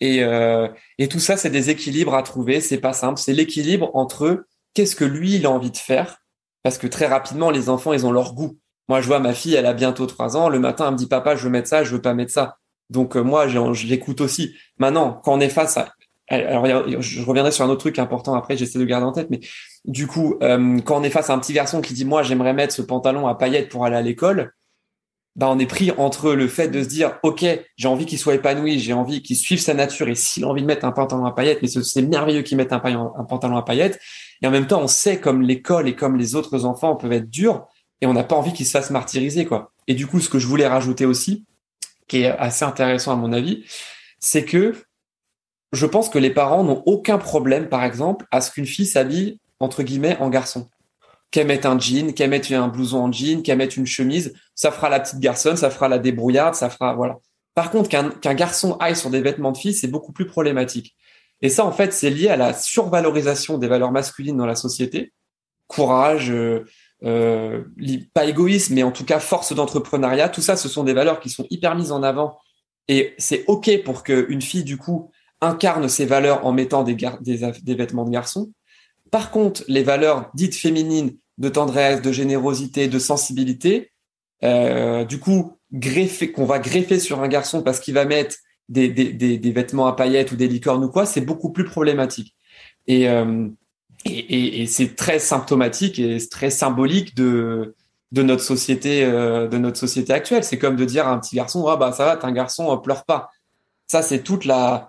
Et, 0.00 0.24
euh, 0.24 0.66
et 0.98 1.06
tout 1.06 1.20
ça, 1.20 1.36
c'est 1.36 1.50
des 1.50 1.70
équilibres 1.70 2.16
à 2.16 2.24
trouver. 2.24 2.60
C'est 2.60 2.80
pas 2.80 2.94
simple. 2.94 3.20
C'est 3.20 3.32
l'équilibre 3.32 3.92
entre 3.94 4.44
qu'est-ce 4.74 4.96
que 4.96 5.04
lui, 5.04 5.36
il 5.36 5.46
a 5.46 5.50
envie 5.52 5.70
de 5.70 5.76
faire? 5.76 6.18
Parce 6.64 6.78
que 6.78 6.88
très 6.88 7.06
rapidement, 7.06 7.50
les 7.50 7.68
enfants, 7.68 7.92
ils 7.92 8.06
ont 8.06 8.12
leur 8.12 8.34
goût. 8.34 8.58
Moi, 8.88 9.00
je 9.00 9.06
vois 9.06 9.20
ma 9.20 9.34
fille, 9.34 9.54
elle 9.54 9.66
a 9.66 9.72
bientôt 9.72 10.06
trois 10.06 10.36
ans. 10.36 10.48
Le 10.48 10.58
matin, 10.58 10.86
elle 10.86 10.94
me 10.94 10.98
dit, 10.98 11.06
papa, 11.06 11.36
je 11.36 11.44
veux 11.44 11.50
mettre 11.50 11.68
ça, 11.68 11.84
je 11.84 11.94
veux 11.94 12.02
pas 12.02 12.12
mettre 12.12 12.32
ça. 12.32 12.58
Donc, 12.90 13.16
euh, 13.16 13.22
moi, 13.22 13.46
je 13.46 13.86
l'écoute 13.86 14.20
aussi. 14.20 14.52
Maintenant, 14.78 15.20
quand 15.22 15.34
on 15.34 15.40
est 15.40 15.48
face 15.48 15.76
à 15.76 15.92
alors 16.32 16.66
je 17.00 17.22
reviendrai 17.22 17.52
sur 17.52 17.64
un 17.64 17.68
autre 17.68 17.80
truc 17.80 17.98
important 17.98 18.34
après, 18.34 18.56
j'essaie 18.56 18.78
de 18.78 18.84
garder 18.84 19.06
en 19.06 19.12
tête, 19.12 19.28
mais 19.30 19.40
du 19.84 20.06
coup, 20.06 20.36
euh, 20.42 20.78
quand 20.80 20.98
on 20.98 21.02
est 21.02 21.10
face 21.10 21.28
à 21.28 21.34
un 21.34 21.38
petit 21.38 21.52
garçon 21.52 21.80
qui 21.80 21.92
dit 21.92 22.04
moi 22.04 22.22
j'aimerais 22.22 22.54
mettre 22.54 22.74
ce 22.74 22.82
pantalon 22.82 23.26
à 23.26 23.34
paillettes 23.34 23.68
pour 23.68 23.84
aller 23.84 23.96
à 23.96 24.02
l'école, 24.02 24.52
bah 25.36 25.48
on 25.50 25.58
est 25.58 25.66
pris 25.66 25.90
entre 25.92 26.32
le 26.32 26.46
fait 26.46 26.68
de 26.68 26.82
se 26.82 26.88
dire 26.88 27.18
ok 27.22 27.44
j'ai 27.76 27.88
envie 27.88 28.06
qu'il 28.06 28.18
soit 28.18 28.34
épanoui, 28.34 28.78
j'ai 28.78 28.92
envie 28.92 29.22
qu'il 29.22 29.36
suive 29.36 29.60
sa 29.60 29.74
nature 29.74 30.08
et 30.08 30.14
s'il 30.14 30.44
a 30.44 30.48
envie 30.48 30.62
de 30.62 30.66
mettre 30.66 30.84
un 30.84 30.92
pantalon 30.92 31.24
à 31.24 31.32
paillettes, 31.32 31.60
mais 31.62 31.68
c'est 31.68 32.02
merveilleux 32.02 32.42
qu'il 32.42 32.56
mette 32.56 32.72
un, 32.72 32.82
un, 32.84 33.24
pantalon 33.24 33.56
à 33.56 33.62
paillettes, 33.62 33.98
et 34.42 34.46
en 34.46 34.50
même 34.50 34.66
temps 34.66 34.82
on 34.82 34.88
sait 34.88 35.20
comme 35.20 35.42
l'école 35.42 35.88
et 35.88 35.94
comme 35.94 36.16
les 36.16 36.34
autres 36.34 36.64
enfants 36.64 36.96
peuvent 36.96 37.12
être 37.12 37.30
durs 37.30 37.66
et 38.00 38.06
on 38.06 38.14
n'a 38.14 38.24
pas 38.24 38.36
envie 38.36 38.52
qu'il 38.52 38.66
se 38.66 38.72
fasse 38.72 38.90
martyriser 38.90 39.44
quoi. 39.44 39.72
Et 39.86 39.94
du 39.94 40.06
coup 40.06 40.20
ce 40.20 40.28
que 40.28 40.38
je 40.38 40.46
voulais 40.46 40.66
rajouter 40.66 41.06
aussi, 41.06 41.44
qui 42.08 42.22
est 42.22 42.26
assez 42.26 42.64
intéressant 42.64 43.12
à 43.12 43.16
mon 43.16 43.32
avis, 43.32 43.64
c'est 44.18 44.44
que 44.44 44.74
je 45.72 45.86
pense 45.86 46.08
que 46.08 46.18
les 46.18 46.30
parents 46.30 46.64
n'ont 46.64 46.82
aucun 46.86 47.18
problème, 47.18 47.68
par 47.68 47.84
exemple, 47.84 48.26
à 48.30 48.40
ce 48.40 48.50
qu'une 48.50 48.66
fille 48.66 48.86
s'habille, 48.86 49.38
entre 49.58 49.82
guillemets, 49.82 50.16
en 50.18 50.28
garçon. 50.28 50.68
Qu'elle 51.30 51.46
mette 51.46 51.64
un 51.64 51.78
jean, 51.78 52.12
qu'elle 52.12 52.30
mette 52.30 52.50
un 52.52 52.68
blouson 52.68 52.98
en 52.98 53.12
jean, 53.12 53.42
qu'elle 53.42 53.56
mette 53.56 53.76
une 53.76 53.86
chemise, 53.86 54.34
ça 54.54 54.70
fera 54.70 54.90
la 54.90 55.00
petite 55.00 55.18
garçonne, 55.18 55.56
ça 55.56 55.70
fera 55.70 55.88
la 55.88 55.98
débrouillarde, 55.98 56.54
ça 56.54 56.68
fera, 56.68 56.94
voilà. 56.94 57.18
Par 57.54 57.70
contre, 57.70 57.88
qu'un 57.88 58.34
garçon 58.34 58.76
aille 58.80 58.96
sur 58.96 59.10
des 59.10 59.20
vêtements 59.20 59.52
de 59.52 59.58
fille, 59.58 59.74
c'est 59.74 59.88
beaucoup 59.88 60.12
plus 60.12 60.26
problématique. 60.26 60.94
Et 61.42 61.48
ça, 61.48 61.64
en 61.64 61.72
fait, 61.72 61.92
c'est 61.92 62.10
lié 62.10 62.28
à 62.28 62.36
la 62.36 62.54
survalorisation 62.54 63.58
des 63.58 63.66
valeurs 63.66 63.92
masculines 63.92 64.36
dans 64.36 64.46
la 64.46 64.54
société. 64.54 65.12
Courage, 65.66 66.30
euh, 66.30 66.64
euh, 67.04 67.64
pas 68.14 68.26
égoïsme, 68.26 68.74
mais 68.74 68.82
en 68.82 68.92
tout 68.92 69.04
cas 69.04 69.20
force 69.20 69.52
d'entrepreneuriat. 69.52 70.28
Tout 70.28 70.40
ça, 70.40 70.56
ce 70.56 70.68
sont 70.68 70.84
des 70.84 70.92
valeurs 70.92 71.20
qui 71.20 71.30
sont 71.30 71.46
hyper 71.50 71.74
mises 71.74 71.92
en 71.92 72.02
avant. 72.02 72.38
Et 72.88 73.14
c'est 73.18 73.44
OK 73.48 73.70
pour 73.84 74.02
qu'une 74.02 74.42
fille, 74.42 74.64
du 74.64 74.76
coup, 74.76 75.10
incarne 75.42 75.88
ces 75.88 76.06
valeurs 76.06 76.46
en 76.46 76.52
mettant 76.52 76.84
des, 76.84 76.96
des, 77.20 77.74
vêtements 77.74 78.04
de 78.04 78.10
garçon. 78.10 78.52
Par 79.10 79.30
contre, 79.30 79.62
les 79.68 79.82
valeurs 79.82 80.30
dites 80.34 80.54
féminines 80.54 81.16
de 81.36 81.48
tendresse, 81.48 82.00
de 82.00 82.12
générosité, 82.12 82.88
de 82.88 82.98
sensibilité, 82.98 83.90
euh, 84.44 85.04
du 85.04 85.18
coup, 85.18 85.58
greffer, 85.72 86.30
qu'on 86.32 86.44
va 86.44 86.60
greffer 86.60 86.98
sur 86.98 87.22
un 87.22 87.28
garçon 87.28 87.62
parce 87.62 87.80
qu'il 87.80 87.94
va 87.94 88.04
mettre 88.04 88.36
des, 88.68 88.88
des, 88.88 89.52
vêtements 89.52 89.86
à 89.86 89.94
paillettes 89.94 90.32
ou 90.32 90.36
des 90.36 90.48
licornes 90.48 90.84
ou 90.84 90.88
quoi, 90.88 91.04
c'est 91.04 91.20
beaucoup 91.20 91.50
plus 91.50 91.64
problématique. 91.64 92.34
Et, 92.86 93.08
euh, 93.08 93.48
et, 94.04 94.62
et, 94.62 94.66
c'est 94.66 94.94
très 94.94 95.18
symptomatique 95.18 95.98
et 95.98 96.18
très 96.28 96.50
symbolique 96.50 97.14
de, 97.16 97.74
de 98.12 98.22
notre 98.22 98.42
société, 98.42 99.04
euh, 99.04 99.48
de 99.48 99.58
notre 99.58 99.76
société 99.76 100.12
actuelle. 100.12 100.44
C'est 100.44 100.58
comme 100.58 100.76
de 100.76 100.84
dire 100.84 101.08
à 101.08 101.12
un 101.12 101.18
petit 101.18 101.36
garçon, 101.36 101.66
ah 101.66 101.76
bah 101.76 101.92
ça 101.92 102.06
va, 102.06 102.16
t'es 102.16 102.24
un 102.24 102.32
garçon, 102.32 102.76
pleure 102.78 103.04
pas. 103.04 103.30
Ça, 103.88 104.02
c'est 104.02 104.22
toute 104.22 104.44
la, 104.44 104.88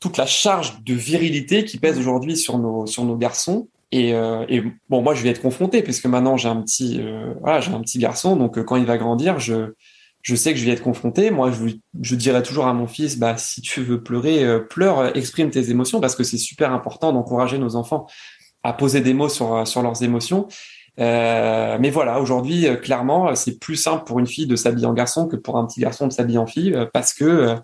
toute 0.00 0.16
la 0.16 0.26
charge 0.26 0.82
de 0.82 0.94
virilité 0.94 1.64
qui 1.64 1.78
pèse 1.78 1.98
aujourd'hui 1.98 2.36
sur 2.36 2.58
nos 2.58 2.86
sur 2.86 3.04
nos 3.04 3.16
garçons. 3.16 3.68
Et, 3.92 4.14
euh, 4.14 4.44
et, 4.48 4.62
bon, 4.88 5.02
moi, 5.02 5.14
je 5.14 5.22
vais 5.22 5.30
être 5.30 5.42
confronté 5.42 5.82
puisque 5.82 6.06
maintenant 6.06 6.36
j'ai 6.36 6.48
un 6.48 6.62
petit 6.62 7.00
euh, 7.00 7.34
voilà, 7.40 7.60
j'ai 7.60 7.72
un 7.72 7.80
petit 7.80 7.98
garçon, 7.98 8.36
donc 8.36 8.56
euh, 8.56 8.62
quand 8.62 8.76
il 8.76 8.86
va 8.86 8.96
grandir, 8.96 9.38
je 9.38 9.74
je 10.22 10.34
sais 10.34 10.52
que 10.52 10.58
je 10.58 10.66
vais 10.66 10.72
être 10.72 10.82
confronté. 10.82 11.30
Moi, 11.30 11.50
je, 11.50 11.76
je 12.02 12.14
dirais 12.14 12.42
toujours 12.42 12.66
à 12.66 12.74
mon 12.74 12.86
fils, 12.86 13.18
bah 13.18 13.38
si 13.38 13.62
tu 13.62 13.80
veux 13.80 14.02
pleurer, 14.02 14.44
pleure, 14.68 15.16
exprime 15.16 15.50
tes 15.50 15.70
émotions 15.70 15.98
parce 15.98 16.14
que 16.14 16.24
c'est 16.24 16.36
super 16.36 16.72
important 16.72 17.12
d'encourager 17.12 17.56
nos 17.56 17.74
enfants 17.74 18.06
à 18.62 18.74
poser 18.74 19.00
des 19.00 19.14
mots 19.14 19.30
sur 19.30 19.66
sur 19.66 19.80
leurs 19.80 20.02
émotions. 20.02 20.46
mais 20.98 21.90
voilà, 21.90 22.20
aujourd'hui, 22.20 22.66
clairement, 22.82 23.34
c'est 23.34 23.58
plus 23.58 23.76
simple 23.76 24.04
pour 24.04 24.18
une 24.18 24.26
fille 24.26 24.46
de 24.46 24.56
s'habiller 24.56 24.86
en 24.86 24.92
garçon 24.92 25.26
que 25.26 25.36
pour 25.36 25.56
un 25.56 25.64
petit 25.66 25.80
garçon 25.80 26.06
de 26.06 26.12
s'habiller 26.12 26.38
en 26.38 26.46
fille 26.46 26.76
parce 26.92 27.14
que 27.14 27.56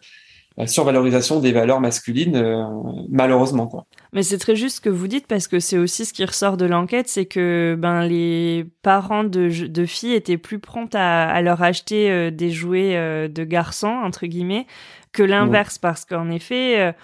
la 0.56 0.66
survalorisation 0.66 1.40
des 1.40 1.52
valeurs 1.52 1.80
masculines, 1.80 2.36
euh, 2.36 2.64
malheureusement. 3.10 3.86
Mais 4.12 4.22
c'est 4.22 4.38
très 4.38 4.56
juste 4.56 4.76
ce 4.76 4.80
que 4.80 4.88
vous 4.88 5.06
dites 5.06 5.26
parce 5.26 5.48
que 5.48 5.60
c'est 5.60 5.76
aussi 5.76 6.06
ce 6.06 6.14
qui 6.14 6.24
ressort 6.24 6.56
de 6.56 6.64
l'enquête, 6.64 7.08
c'est 7.08 7.26
que 7.26 7.76
ben 7.78 8.04
les 8.04 8.66
parents 8.82 9.24
de, 9.24 9.50
filles 9.84 10.14
étaient 10.14 10.38
plus 10.38 10.58
promptes 10.58 10.94
à, 10.94 11.28
à 11.28 11.42
leur 11.42 11.62
acheter 11.62 12.10
euh, 12.10 12.30
des 12.30 12.50
jouets 12.50 12.96
euh, 12.96 13.28
de 13.28 13.44
garçons 13.44 13.88
entre 14.02 14.26
guillemets 14.26 14.66
que 15.12 15.22
l'inverse, 15.22 15.78
parce 15.78 16.04
qu'en 16.04 16.30
effet. 16.30 16.94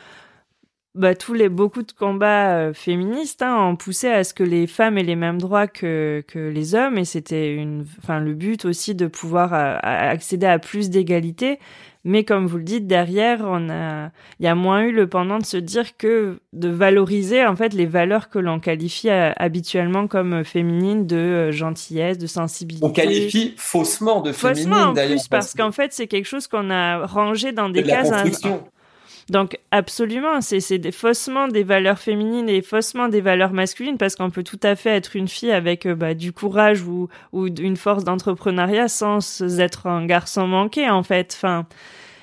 Bah, 0.94 1.14
tous 1.14 1.32
les 1.32 1.48
beaucoup 1.48 1.82
de 1.82 1.92
combats 1.92 2.74
féministes 2.74 3.40
hein, 3.40 3.56
ont 3.56 3.76
poussé 3.76 4.08
à 4.08 4.24
ce 4.24 4.34
que 4.34 4.42
les 4.42 4.66
femmes 4.66 4.98
aient 4.98 5.02
les 5.02 5.16
mêmes 5.16 5.40
droits 5.40 5.66
que, 5.66 6.22
que 6.28 6.50
les 6.50 6.74
hommes 6.74 6.98
et 6.98 7.06
c'était 7.06 7.54
une 7.54 7.86
enfin 7.96 8.20
le 8.20 8.34
but 8.34 8.66
aussi 8.66 8.94
de 8.94 9.06
pouvoir 9.06 9.54
accéder 9.54 10.44
à 10.44 10.58
plus 10.58 10.90
d'égalité 10.90 11.58
mais 12.04 12.24
comme 12.24 12.46
vous 12.46 12.58
le 12.58 12.64
dites, 12.64 12.86
derrière, 12.86 13.40
on 13.42 13.70
a, 13.70 14.10
il 14.40 14.44
y 14.44 14.48
a 14.48 14.54
moins 14.54 14.82
eu 14.82 14.92
le 14.92 15.06
pendant 15.06 15.38
de 15.38 15.44
se 15.44 15.56
dire 15.56 15.96
que 15.96 16.40
de 16.52 16.68
valoriser 16.68 17.46
en 17.46 17.54
fait 17.54 17.72
les 17.74 17.86
valeurs 17.86 18.28
que 18.28 18.40
l'on 18.40 18.58
qualifie 18.58 19.08
euh, 19.08 19.30
habituellement 19.36 20.08
comme 20.08 20.44
féminines, 20.44 21.06
de 21.06 21.16
euh, 21.16 21.52
gentillesse, 21.52 22.18
de 22.18 22.26
sensibilité. 22.26 22.84
On 22.84 22.90
qualifie 22.90 23.54
faussement 23.56 24.20
de 24.20 24.32
féminine 24.32 24.94
d'ailleurs. 24.94 25.20
parce 25.30 25.54
qu'en 25.54 25.70
fait, 25.70 25.92
c'est 25.92 26.08
quelque 26.08 26.26
chose 26.26 26.48
qu'on 26.48 26.70
a 26.70 27.06
rangé 27.06 27.52
dans 27.52 27.68
des 27.68 27.84
cases. 27.84 28.10
Donc 29.30 29.58
absolument, 29.70 30.40
c'est 30.40 30.78
des, 30.78 30.92
faussement 30.92 31.48
des 31.48 31.62
valeurs 31.62 31.98
féminines 31.98 32.48
et 32.48 32.62
faussement 32.62 33.08
des 33.08 33.20
valeurs 33.20 33.52
masculines 33.52 33.98
parce 33.98 34.16
qu'on 34.16 34.30
peut 34.30 34.42
tout 34.42 34.60
à 34.62 34.76
fait 34.76 34.90
être 34.90 35.16
une 35.16 35.28
fille 35.28 35.52
avec 35.52 35.86
euh, 35.86 35.94
bah, 35.94 36.14
du 36.14 36.32
courage 36.32 36.82
ou, 36.82 37.08
ou 37.32 37.46
une 37.46 37.76
force 37.76 38.04
d'entrepreneuriat 38.04 38.88
sans 38.88 39.42
être 39.60 39.86
un 39.86 40.06
garçon 40.06 40.46
manqué 40.46 40.90
en 40.90 41.02
fait. 41.02 41.34
Enfin, 41.36 41.66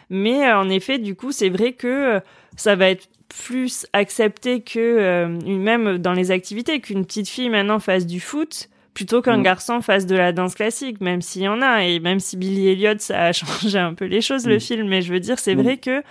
mais 0.10 0.48
euh, 0.48 0.60
en 0.60 0.70
effet, 0.70 1.00
du 1.00 1.16
coup, 1.16 1.32
c'est 1.32 1.50
vrai 1.50 1.74
que 1.74 1.88
euh, 1.88 2.20
ça 2.56 2.76
va 2.76 2.90
être 2.90 3.08
plus 3.30 3.86
accepté 3.94 4.62
que 4.62 5.28
même 5.46 6.00
dans 6.00 6.14
les 6.14 6.32
activités 6.32 6.82
qu'une 6.82 7.06
petite 7.06 7.30
fille 7.30 7.50
maintenant 7.50 7.78
fasse 7.78 8.08
du 8.08 8.20
foot 8.20 8.70
plutôt 9.00 9.22
qu'un 9.22 9.38
mm. 9.38 9.44
garçon 9.44 9.82
fasse 9.82 10.06
de 10.06 10.16
la 10.16 10.34
danse 10.34 10.56
classique, 10.56 11.00
même 11.00 11.22
s'il 11.22 11.44
y 11.44 11.48
en 11.48 11.62
a, 11.62 11.84
et 11.84 12.00
même 12.00 12.20
si 12.20 12.36
Billy 12.36 12.68
Elliot, 12.68 12.96
ça 12.98 13.28
a 13.28 13.32
changé 13.34 13.78
un 13.78 13.94
peu 13.94 14.06
les 14.06 14.20
choses, 14.20 14.46
le 14.46 14.58
mm. 14.58 14.60
film, 14.60 14.88
mais 14.90 15.02
je 15.02 15.14
veux 15.14 15.22
dire, 15.22 15.40
c'est 15.40 15.56
mm. 15.56 15.62
vrai 15.62 15.78
que 15.78 16.04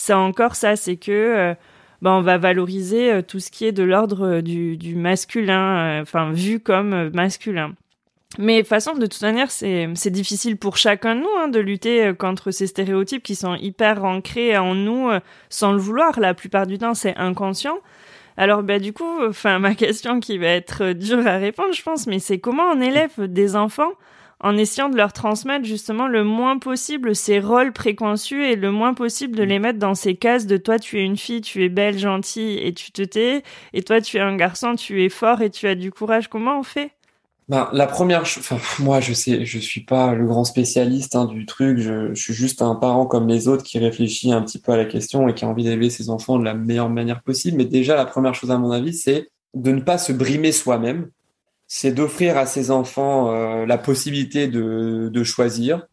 c'est 0.00 0.14
encore 0.14 0.54
ça, 0.56 0.76
c'est 0.76 0.96
que 0.96 1.12
euh, 1.12 1.54
bah, 2.00 2.12
on 2.12 2.22
va 2.22 2.38
valoriser 2.38 3.12
euh, 3.12 3.22
tout 3.22 3.38
ce 3.38 3.50
qui 3.50 3.66
est 3.66 3.72
de 3.72 3.82
l'ordre 3.82 4.38
euh, 4.38 4.40
du, 4.40 4.94
masculin, 4.96 6.00
enfin 6.00 6.32
vu 6.32 6.58
comme 6.58 7.10
masculin. 7.10 7.74
Mais 8.38 8.62
de 8.62 8.66
façon, 8.66 8.94
de 8.94 9.04
toute 9.04 9.20
manière, 9.20 9.50
c'est 9.50 10.10
difficile 10.10 10.56
pour 10.56 10.78
chacun 10.78 11.16
de 11.16 11.20
nous 11.20 11.36
hein, 11.38 11.48
de 11.48 11.58
lutter 11.58 12.12
contre 12.16 12.50
ces 12.50 12.68
stéréotypes 12.68 13.24
qui 13.24 13.34
sont 13.34 13.56
hyper 13.56 14.04
ancrés 14.04 14.56
en 14.56 14.74
nous 14.74 15.10
sans 15.48 15.72
le 15.72 15.78
vouloir. 15.78 16.20
La 16.20 16.32
plupart 16.32 16.66
du 16.68 16.78
temps, 16.78 16.94
c'est 16.94 17.16
inconscient. 17.16 17.78
Alors, 18.36 18.62
bah, 18.62 18.78
du 18.78 18.92
coup, 18.92 19.26
enfin, 19.28 19.58
ma 19.58 19.74
question 19.74 20.20
qui 20.20 20.38
va 20.38 20.46
être 20.46 20.92
dure 20.92 21.26
à 21.26 21.38
répondre, 21.38 21.74
je 21.74 21.82
pense, 21.82 22.06
mais 22.06 22.20
c'est 22.20 22.38
comment 22.38 22.70
on 22.72 22.80
élève 22.80 23.10
des 23.18 23.56
enfants 23.56 23.92
en 24.40 24.56
essayant 24.56 24.88
de 24.88 24.96
leur 24.96 25.12
transmettre 25.12 25.64
justement 25.64 26.08
le 26.08 26.24
moins 26.24 26.58
possible 26.58 27.14
ces 27.14 27.40
rôles 27.40 27.72
préconçus 27.72 28.44
et 28.44 28.56
le 28.56 28.70
moins 28.70 28.94
possible 28.94 29.36
de 29.36 29.42
les 29.42 29.58
mettre 29.58 29.78
dans 29.78 29.94
ces 29.94 30.16
cases 30.16 30.46
de 30.46 30.56
toi 30.56 30.78
tu 30.78 30.98
es 30.98 31.04
une 31.04 31.16
fille, 31.16 31.40
tu 31.40 31.64
es 31.64 31.68
belle, 31.68 31.98
gentille 31.98 32.58
et 32.58 32.72
tu 32.72 32.92
te 32.92 33.02
tais, 33.02 33.42
et 33.72 33.82
toi 33.82 34.00
tu 34.00 34.16
es 34.16 34.20
un 34.20 34.36
garçon, 34.36 34.74
tu 34.74 35.04
es 35.04 35.08
fort 35.08 35.42
et 35.42 35.50
tu 35.50 35.66
as 35.66 35.74
du 35.74 35.90
courage. 35.90 36.28
Comment 36.28 36.58
on 36.58 36.62
fait? 36.62 36.92
Ben, 37.50 37.68
la 37.72 37.88
première 37.88 38.26
chose, 38.26 38.44
enfin, 38.48 38.60
moi, 38.82 39.00
je 39.00 39.12
sais, 39.12 39.44
je 39.44 39.58
suis 39.58 39.80
pas 39.80 40.14
le 40.14 40.24
grand 40.24 40.44
spécialiste 40.44 41.16
hein, 41.16 41.24
du 41.24 41.46
truc. 41.46 41.78
Je, 41.78 42.14
je, 42.14 42.22
suis 42.22 42.32
juste 42.32 42.62
un 42.62 42.76
parent 42.76 43.06
comme 43.06 43.26
les 43.26 43.48
autres 43.48 43.64
qui 43.64 43.80
réfléchit 43.80 44.32
un 44.32 44.40
petit 44.40 44.60
peu 44.60 44.70
à 44.70 44.76
la 44.76 44.84
question 44.84 45.26
et 45.26 45.34
qui 45.34 45.44
a 45.44 45.48
envie 45.48 45.64
d'élever 45.64 45.90
ses 45.90 46.10
enfants 46.10 46.38
de 46.38 46.44
la 46.44 46.54
meilleure 46.54 46.88
manière 46.88 47.22
possible. 47.22 47.56
Mais 47.56 47.64
déjà, 47.64 47.96
la 47.96 48.06
première 48.06 48.36
chose, 48.36 48.52
à 48.52 48.58
mon 48.58 48.70
avis, 48.70 48.94
c'est 48.94 49.30
de 49.54 49.72
ne 49.72 49.80
pas 49.80 49.98
se 49.98 50.12
brimer 50.12 50.52
soi-même. 50.52 51.10
C'est 51.72 51.92
d'offrir 51.92 52.36
à 52.36 52.46
ses 52.46 52.72
enfants 52.72 53.30
euh, 53.30 53.64
la 53.64 53.78
possibilité 53.78 54.48
de, 54.48 55.08
de 55.08 55.22
choisir, 55.22 55.86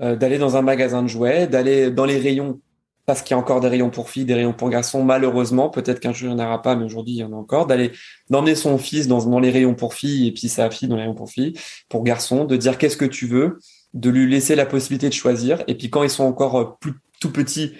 euh, 0.00 0.16
d'aller 0.16 0.38
dans 0.38 0.56
un 0.56 0.62
magasin 0.62 1.04
de 1.04 1.06
jouets, 1.06 1.46
d'aller 1.46 1.92
dans 1.92 2.04
les 2.04 2.18
rayons 2.18 2.60
parce 3.06 3.22
qu'il 3.22 3.36
y 3.36 3.38
a 3.38 3.40
encore 3.40 3.60
des 3.60 3.68
rayons 3.68 3.90
pour 3.90 4.10
filles, 4.10 4.24
des 4.24 4.34
rayons 4.34 4.52
pour 4.52 4.68
garçons. 4.70 5.04
Malheureusement, 5.04 5.68
peut-être 5.70 6.00
qu'un 6.00 6.12
jour 6.12 6.30
il 6.30 6.34
n'y 6.34 6.42
en 6.42 6.44
aura 6.44 6.62
pas, 6.62 6.74
mais 6.74 6.84
aujourd'hui 6.84 7.14
il 7.14 7.18
y 7.18 7.22
en 7.22 7.32
a 7.32 7.36
encore. 7.36 7.68
D'aller 7.68 7.92
d'emmener 8.28 8.56
son 8.56 8.76
fils 8.76 9.06
dans, 9.06 9.24
dans 9.24 9.38
les 9.38 9.50
rayons 9.50 9.76
pour 9.76 9.94
filles 9.94 10.26
et 10.26 10.32
puis 10.32 10.48
sa 10.48 10.68
fille 10.68 10.88
dans 10.88 10.96
les 10.96 11.02
rayons 11.02 11.14
pour 11.14 11.30
filles, 11.30 11.54
pour 11.88 12.02
garçons, 12.02 12.44
de 12.44 12.56
dire 12.56 12.76
qu'est-ce 12.76 12.96
que 12.96 13.04
tu 13.04 13.28
veux, 13.28 13.60
de 13.94 14.10
lui 14.10 14.28
laisser 14.28 14.56
la 14.56 14.66
possibilité 14.66 15.08
de 15.08 15.14
choisir. 15.14 15.62
Et 15.68 15.76
puis 15.76 15.90
quand 15.90 16.02
ils 16.02 16.10
sont 16.10 16.24
encore 16.24 16.56
euh, 16.56 16.64
plus 16.80 16.94
tout 17.20 17.30
petits, 17.30 17.72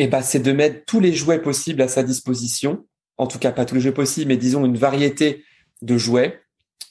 et 0.00 0.04
eh 0.04 0.06
ben 0.08 0.20
c'est 0.20 0.40
de 0.40 0.50
mettre 0.50 0.84
tous 0.84 0.98
les 0.98 1.12
jouets 1.12 1.40
possibles 1.40 1.80
à 1.80 1.86
sa 1.86 2.02
disposition. 2.02 2.84
En 3.18 3.28
tout 3.28 3.38
cas, 3.38 3.52
pas 3.52 3.64
tous 3.64 3.76
les 3.76 3.80
jouets 3.82 3.92
possibles, 3.92 4.30
mais 4.30 4.36
disons 4.36 4.64
une 4.64 4.76
variété 4.76 5.44
de 5.80 5.96
jouets. 5.96 6.40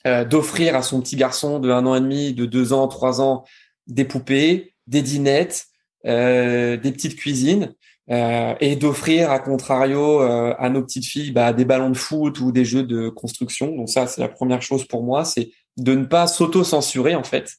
Euh, 0.06 0.24
d'offrir 0.24 0.76
à 0.76 0.84
son 0.84 1.02
petit 1.02 1.16
garçon 1.16 1.60
de 1.60 1.70
un 1.70 1.86
an 1.86 1.96
et 1.96 2.00
demi, 2.00 2.34
de 2.34 2.46
deux 2.46 2.72
ans, 2.72 2.88
trois 2.88 3.20
ans, 3.20 3.44
des 3.88 4.06
poupées, 4.06 4.74
des 4.86 5.02
dinettes, 5.02 5.66
euh, 6.06 6.78
des 6.78 6.92
petites 6.92 7.18
cuisines 7.18 7.74
euh, 8.10 8.54
et 8.62 8.78
d'offrir 8.78 9.32
à 9.32 9.40
contrario 9.40 10.22
euh, 10.22 10.54
à 10.58 10.70
nos 10.70 10.82
petites 10.82 11.06
filles 11.06 11.32
bah, 11.32 11.52
des 11.52 11.66
ballons 11.66 11.90
de 11.90 11.98
foot 11.98 12.40
ou 12.40 12.52
des 12.54 12.64
jeux 12.64 12.84
de 12.84 13.10
construction. 13.10 13.76
Donc 13.76 13.90
ça, 13.90 14.08
c'est 14.08 14.22
la 14.22 14.30
première 14.30 14.62
chose 14.62 14.86
pour 14.86 15.04
moi, 15.04 15.26
c'est 15.26 15.50
de 15.76 15.96
ne 15.96 16.06
pas 16.06 16.28
s'auto-censurer 16.28 17.16
en 17.16 17.24
fait. 17.24 17.56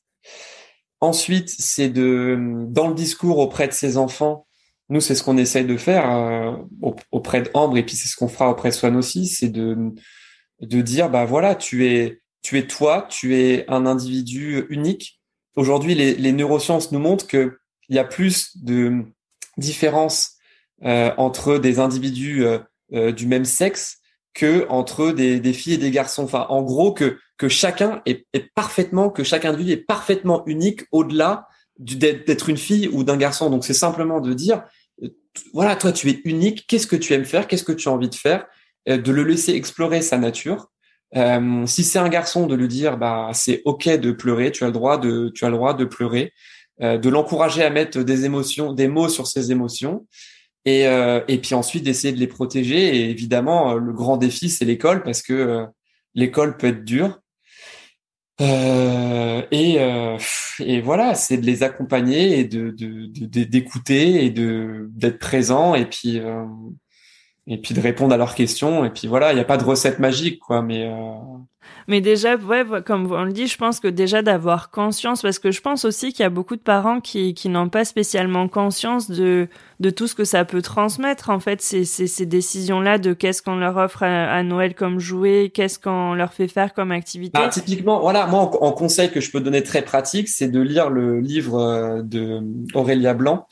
Ensuite, 1.00 1.50
c'est 1.50 1.90
de 1.90 2.64
dans 2.68 2.88
le 2.88 2.94
discours 2.94 3.38
auprès 3.38 3.68
de 3.68 3.72
ses 3.72 3.98
enfants. 3.98 4.46
Nous, 4.88 5.00
c'est 5.02 5.14
ce 5.14 5.22
qu'on 5.22 5.36
essaye 5.36 5.66
de 5.66 5.76
faire 5.76 6.56
auprès 7.12 7.42
de 7.42 7.50
Ambre 7.52 7.76
et 7.76 7.84
puis 7.84 7.94
c'est 7.94 8.08
ce 8.08 8.16
qu'on 8.16 8.28
fera 8.28 8.50
auprès 8.50 8.70
de 8.70 8.74
Swan 8.74 8.96
aussi, 8.96 9.26
c'est 9.26 9.50
de 9.50 9.92
de 10.60 10.80
dire 10.80 11.10
bah 11.10 11.24
voilà, 11.24 11.54
tu 11.54 11.86
es 11.86 12.20
tu 12.42 12.58
es 12.58 12.66
toi, 12.66 13.06
tu 13.10 13.36
es 13.36 13.64
un 13.68 13.86
individu 13.86 14.64
unique. 14.68 15.20
Aujourd'hui, 15.56 15.94
les, 15.94 16.14
les 16.14 16.32
neurosciences 16.32 16.92
nous 16.92 17.00
montrent 17.00 17.26
que 17.26 17.58
il 17.88 17.96
y 17.96 17.98
a 17.98 18.04
plus 18.04 18.56
de 18.62 19.04
différences 19.56 20.36
euh, 20.84 21.10
entre 21.16 21.58
des 21.58 21.80
individus 21.80 22.44
euh, 22.44 22.58
euh, 22.92 23.12
du 23.12 23.26
même 23.26 23.44
sexe 23.44 23.98
que 24.34 24.66
entre 24.68 25.10
des, 25.10 25.40
des, 25.40 25.52
filles 25.52 25.74
et 25.74 25.78
des 25.78 25.90
garçons. 25.90 26.24
Enfin, 26.24 26.46
en 26.48 26.62
gros, 26.62 26.92
que 26.92 27.18
que 27.38 27.48
chacun 27.48 28.02
est, 28.04 28.26
est 28.32 28.52
parfaitement, 28.54 29.10
que 29.10 29.24
chaque 29.24 29.44
individu 29.44 29.72
est 29.72 29.86
parfaitement 29.86 30.44
unique 30.46 30.82
au-delà 30.90 31.48
d'être 31.78 32.48
une 32.48 32.56
fille 32.56 32.88
ou 32.88 33.04
d'un 33.04 33.16
garçon. 33.16 33.48
Donc, 33.48 33.64
c'est 33.64 33.74
simplement 33.74 34.20
de 34.20 34.32
dire, 34.32 34.64
voilà, 35.54 35.76
toi, 35.76 35.92
tu 35.92 36.10
es 36.10 36.20
unique. 36.24 36.66
Qu'est-ce 36.66 36.88
que 36.88 36.96
tu 36.96 37.14
aimes 37.14 37.24
faire? 37.24 37.46
Qu'est-ce 37.46 37.62
que 37.62 37.72
tu 37.72 37.88
as 37.88 37.92
envie 37.92 38.08
de 38.08 38.16
faire? 38.16 38.46
De 38.96 39.12
le 39.12 39.22
laisser 39.22 39.52
explorer 39.52 40.00
sa 40.02 40.18
nature. 40.18 40.70
Euh, 41.16 41.66
si 41.66 41.84
c'est 41.84 41.98
un 41.98 42.08
garçon, 42.08 42.46
de 42.46 42.54
lui 42.54 42.68
dire, 42.68 42.96
bah, 42.96 43.30
c'est 43.32 43.62
ok 43.64 43.88
de 43.98 44.12
pleurer. 44.12 44.50
Tu 44.50 44.64
as 44.64 44.68
le 44.68 44.72
droit 44.72 44.98
de, 44.98 45.30
tu 45.34 45.44
as 45.44 45.50
le 45.50 45.56
droit 45.56 45.74
de 45.74 45.84
pleurer. 45.84 46.32
Euh, 46.80 46.96
de 46.96 47.08
l'encourager 47.08 47.64
à 47.64 47.70
mettre 47.70 48.02
des 48.02 48.24
émotions, 48.24 48.72
des 48.72 48.86
mots 48.86 49.08
sur 49.08 49.26
ses 49.26 49.50
émotions, 49.50 50.06
et, 50.64 50.86
euh, 50.86 51.20
et 51.26 51.38
puis 51.38 51.54
ensuite 51.56 51.82
d'essayer 51.82 52.14
de 52.14 52.20
les 52.20 52.28
protéger. 52.28 52.96
Et 52.96 53.10
évidemment, 53.10 53.72
euh, 53.72 53.78
le 53.78 53.92
grand 53.92 54.16
défi, 54.16 54.48
c'est 54.48 54.64
l'école, 54.64 55.02
parce 55.02 55.22
que 55.22 55.66
l'école 56.14 56.56
peut 56.56 56.68
être 56.68 56.84
dure. 56.84 57.18
Euh, 58.40 59.42
et, 59.50 59.78
et 60.60 60.80
voilà, 60.80 61.16
c'est 61.16 61.38
de 61.38 61.46
les 61.46 61.64
accompagner 61.64 62.38
et 62.38 62.44
de 62.44 62.70
d'écouter 62.70 64.24
et 64.24 64.30
de 64.30 64.88
d'être 64.92 65.18
présent 65.18 65.74
et 65.74 65.86
puis 65.86 66.20
et 67.48 67.58
puis 67.58 67.74
de 67.74 67.80
répondre 67.80 68.14
à 68.14 68.16
leurs 68.16 68.34
questions 68.34 68.84
et 68.84 68.90
puis 68.90 69.08
voilà, 69.08 69.32
il 69.32 69.36
n'y 69.36 69.40
a 69.40 69.44
pas 69.44 69.56
de 69.56 69.64
recette 69.64 69.98
magique 69.98 70.38
quoi, 70.40 70.62
mais 70.62 70.88
mais 71.88 72.02
déjà, 72.02 72.36
ouais, 72.36 72.64
comme 72.84 73.10
on 73.10 73.24
le 73.24 73.32
dit, 73.32 73.46
je 73.46 73.56
pense 73.56 73.80
que 73.80 73.88
déjà 73.88 74.20
d'avoir 74.20 74.70
conscience, 74.70 75.22
parce 75.22 75.38
que 75.38 75.50
je 75.50 75.62
pense 75.62 75.86
aussi 75.86 76.12
qu'il 76.12 76.22
y 76.22 76.26
a 76.26 76.30
beaucoup 76.30 76.56
de 76.56 76.60
parents 76.60 77.00
qui, 77.00 77.32
qui 77.32 77.48
n'ont 77.48 77.70
pas 77.70 77.86
spécialement 77.86 78.46
conscience 78.46 79.10
de, 79.10 79.48
de 79.80 79.88
tout 79.88 80.06
ce 80.06 80.14
que 80.14 80.24
ça 80.24 80.44
peut 80.44 80.60
transmettre, 80.60 81.30
en 81.30 81.40
fait, 81.40 81.62
ces, 81.62 81.86
ces, 81.86 82.06
ces 82.06 82.26
décisions-là 82.26 82.98
de 82.98 83.14
qu'est-ce 83.14 83.40
qu'on 83.40 83.56
leur 83.56 83.78
offre 83.78 84.02
à, 84.02 84.42
Noël 84.42 84.74
comme 84.74 84.98
jouet, 84.98 85.50
qu'est-ce 85.52 85.78
qu'on 85.78 86.12
leur 86.12 86.34
fait 86.34 86.48
faire 86.48 86.74
comme 86.74 86.92
activité. 86.92 87.38
Bah, 87.38 87.48
typiquement, 87.48 88.00
voilà, 88.00 88.26
moi, 88.26 88.50
en, 88.62 88.72
conseil 88.72 89.10
que 89.10 89.22
je 89.22 89.30
peux 89.30 89.40
donner 89.40 89.62
très 89.62 89.80
pratique, 89.80 90.28
c'est 90.28 90.48
de 90.48 90.60
lire 90.60 90.90
le 90.90 91.20
livre 91.20 91.58
euh, 91.58 92.02
de 92.02 92.42
Aurélia 92.74 93.14
Blanc, 93.14 93.46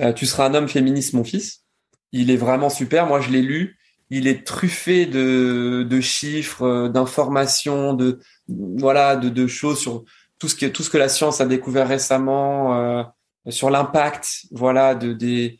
euh, 0.00 0.12
Tu 0.12 0.26
seras 0.26 0.50
un 0.50 0.54
homme 0.54 0.68
féministe, 0.68 1.14
mon 1.14 1.24
fils. 1.24 1.64
Il 2.12 2.30
est 2.30 2.36
vraiment 2.36 2.70
super. 2.70 3.06
Moi, 3.06 3.20
je 3.20 3.30
l'ai 3.30 3.42
lu 3.42 3.78
il 4.10 4.26
est 4.26 4.46
truffé 4.46 5.06
de, 5.06 5.86
de 5.88 6.00
chiffres, 6.00 6.62
euh, 6.62 6.88
d'informations, 6.88 7.94
de 7.94 8.20
voilà, 8.48 9.16
de, 9.16 9.28
de, 9.28 9.46
choses 9.46 9.78
sur 9.78 10.04
tout 10.38 10.48
ce 10.48 10.54
que 10.54 10.66
tout 10.66 10.82
ce 10.82 10.90
que 10.90 10.98
la 10.98 11.08
science 11.08 11.40
a 11.40 11.46
découvert 11.46 11.88
récemment, 11.88 12.76
euh, 12.76 13.02
sur 13.48 13.70
l'impact, 13.70 14.46
voilà, 14.52 14.94
de 14.94 15.12
des 15.12 15.58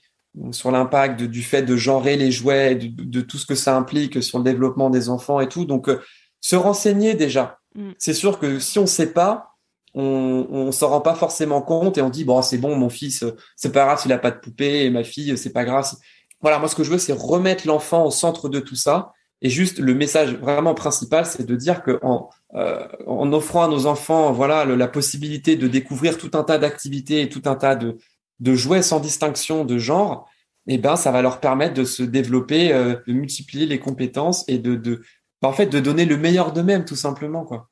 sur 0.53 0.71
l'impact 0.71 1.23
du 1.23 1.43
fait 1.43 1.63
de 1.63 1.77
genrer 1.77 2.17
les 2.17 2.31
jouets, 2.31 2.77
de, 2.77 2.87
de, 2.89 3.21
tout 3.21 3.39
ce 3.39 3.47
que 3.47 3.55
ça 3.55 3.77
implique 3.77 4.23
sur 4.23 4.39
le 4.39 4.45
développement 4.45 4.89
des 4.89 5.09
enfants 5.09 5.41
et 5.41 5.49
tout. 5.49 5.65
Donc, 5.65 5.89
euh, 5.89 6.01
se 6.41 6.55
renseigner 6.55 7.15
déjà. 7.15 7.59
Mm. 7.75 7.91
C'est 7.99 8.15
sûr 8.15 8.39
que 8.39 8.61
si 8.61 8.79
on 8.79 8.87
sait 8.87 9.13
pas, 9.13 9.57
on, 9.95 10.47
on 10.51 10.71
s'en 10.71 10.91
rend 10.91 11.01
pas 11.01 11.15
forcément 11.15 11.61
compte 11.61 11.99
et 11.99 12.03
on 12.03 12.11
dit 12.11 12.25
bon 12.25 12.41
c'est 12.43 12.59
bon 12.59 12.77
mon 12.77 12.91
fils 12.91 13.25
c'est 13.57 13.73
pas 13.73 13.87
grave 13.87 13.99
s'il 13.99 14.13
a 14.13 14.19
pas 14.19 14.31
de 14.31 14.39
poupée 14.39 14.85
et 14.85 14.91
ma 14.91 15.03
fille 15.03 15.37
c'est 15.39 15.53
pas 15.53 15.65
grave 15.65 15.91
voilà, 16.41 16.59
moi 16.59 16.69
ce 16.69 16.75
que 16.75 16.85
je 16.85 16.91
veux, 16.91 16.99
c'est 16.99 17.13
remettre 17.13 17.67
l'enfant 17.67 18.05
au 18.05 18.11
centre 18.11 18.49
de 18.49 18.61
tout 18.61 18.77
ça. 18.77 19.13
Et 19.41 19.51
juste 19.51 19.79
le 19.79 19.95
message 19.95 20.35
vraiment 20.35 20.75
principal, 20.75 21.25
c'est 21.25 21.47
de 21.47 21.55
dire 21.55 21.83
que 21.83 21.99
en, 22.03 22.29
euh, 22.55 22.87
en 23.07 23.33
offrant 23.33 23.65
à 23.65 23.69
nos 23.69 23.87
enfants, 23.87 24.33
voilà, 24.33 24.65
la 24.65 24.89
possibilité 24.89 25.55
de 25.55 25.69
découvrir 25.69 26.19
tout 26.19 26.31
un 26.35 26.43
tas 26.43 26.59
d'activités 26.59 27.23
et 27.23 27.29
tout 27.29 27.43
un 27.45 27.55
tas 27.55 27.77
de, 27.77 27.99
de 28.41 28.55
jouets 28.55 28.83
sans 28.83 28.99
distinction 28.99 29.65
de 29.65 29.79
genre, 29.79 30.29
eh 30.67 30.77
ben, 30.77 30.97
ça 30.97 31.13
va 31.13 31.23
leur 31.23 31.41
permettre 31.41 31.75
de 31.75 31.85
se 31.85 32.03
développer, 32.03 32.73
euh, 32.73 32.97
de 33.07 33.13
multiplier 33.13 33.67
les 33.67 33.79
compétences 33.79 34.45
et 34.49 34.59
de, 34.59 34.75
de, 34.75 35.03
en 35.43 35.53
fait, 35.53 35.67
de 35.67 35.81
donner 35.81 36.05
le 36.05 36.17
meilleur 36.17 36.53
d'eux-mêmes, 36.53 36.85
tout 36.85 36.97
simplement, 36.97 37.45
quoi. 37.45 37.69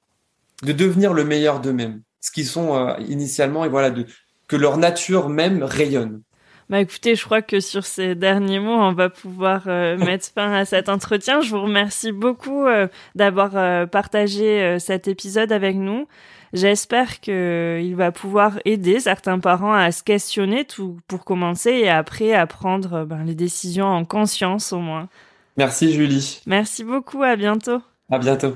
De 0.63 0.73
devenir 0.73 1.13
le 1.13 1.25
meilleur 1.25 1.61
d'eux-mêmes, 1.61 2.03
ce 2.21 2.31
qu'ils 2.31 2.47
sont 2.47 2.75
euh, 2.75 2.95
initialement, 3.09 3.65
et 3.65 3.69
voilà, 3.69 3.91
de, 3.91 4.07
que 4.49 4.57
leur 4.57 4.79
nature 4.79 5.29
même 5.29 5.63
rayonne. 5.63 6.23
Bah 6.69 6.81
écoutez, 6.81 7.15
je 7.15 7.25
crois 7.25 7.43
que 7.43 7.61
sur 7.61 7.87
ces 7.87 8.15
derniers 8.17 8.59
mots, 8.59 8.75
on 8.75 8.93
va 8.93 9.09
pouvoir 9.09 9.63
euh, 9.67 9.97
mettre 10.05 10.27
fin 10.35 10.53
à 10.53 10.65
cet 10.65 10.89
entretien. 10.89 11.41
Je 11.41 11.51
vous 11.51 11.63
remercie 11.63 12.13
beaucoup 12.13 12.67
euh, 12.67 12.89
d'avoir 13.15 13.57
euh, 13.57 13.87
partagé 13.87 14.79
cet 14.81 15.07
épisode 15.09 15.53
avec 15.53 15.77
nous. 15.77 16.09
J'espère 16.53 17.21
qu'il 17.21 17.95
va 17.97 18.13
pouvoir 18.13 18.59
aider 18.65 19.01
certains 19.01 19.39
parents 19.39 19.75
à 19.75 19.93
se 19.93 20.03
questionner 20.03 20.65
tout 20.65 20.99
pour 21.07 21.25
commencer 21.25 21.71
et 21.71 21.89
après 21.89 22.33
à 22.33 22.47
prendre 22.47 23.05
ben, 23.05 23.25
les 23.25 23.35
décisions 23.35 23.87
en 23.87 24.05
conscience 24.05 24.73
au 24.73 24.79
moins. 24.79 25.09
Merci 25.57 25.93
Julie. 25.93 26.41
Merci 26.47 26.85
beaucoup, 26.85 27.23
à 27.23 27.37
bientôt. 27.37 27.83
À 28.11 28.19
bientôt. 28.19 28.55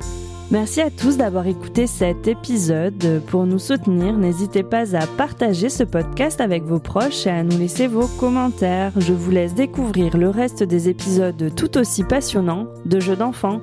Merci 0.50 0.80
à 0.80 0.90
tous 0.90 1.16
d'avoir 1.16 1.46
écouté 1.46 1.86
cet 1.86 2.26
épisode. 2.26 3.22
Pour 3.28 3.46
nous 3.46 3.60
soutenir, 3.60 4.16
n'hésitez 4.16 4.64
pas 4.64 4.96
à 4.96 5.06
partager 5.06 5.68
ce 5.68 5.84
podcast 5.84 6.40
avec 6.40 6.64
vos 6.64 6.80
proches 6.80 7.24
et 7.28 7.30
à 7.30 7.44
nous 7.44 7.56
laisser 7.56 7.86
vos 7.86 8.08
commentaires. 8.18 8.92
Je 8.96 9.12
vous 9.12 9.30
laisse 9.30 9.54
découvrir 9.54 10.16
le 10.16 10.28
reste 10.28 10.64
des 10.64 10.88
épisodes 10.88 11.54
tout 11.54 11.78
aussi 11.78 12.02
passionnants 12.02 12.66
de 12.84 12.98
Jeux 12.98 13.14
d'enfants. 13.14 13.60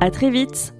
À 0.00 0.12
très 0.12 0.30
vite! 0.30 0.77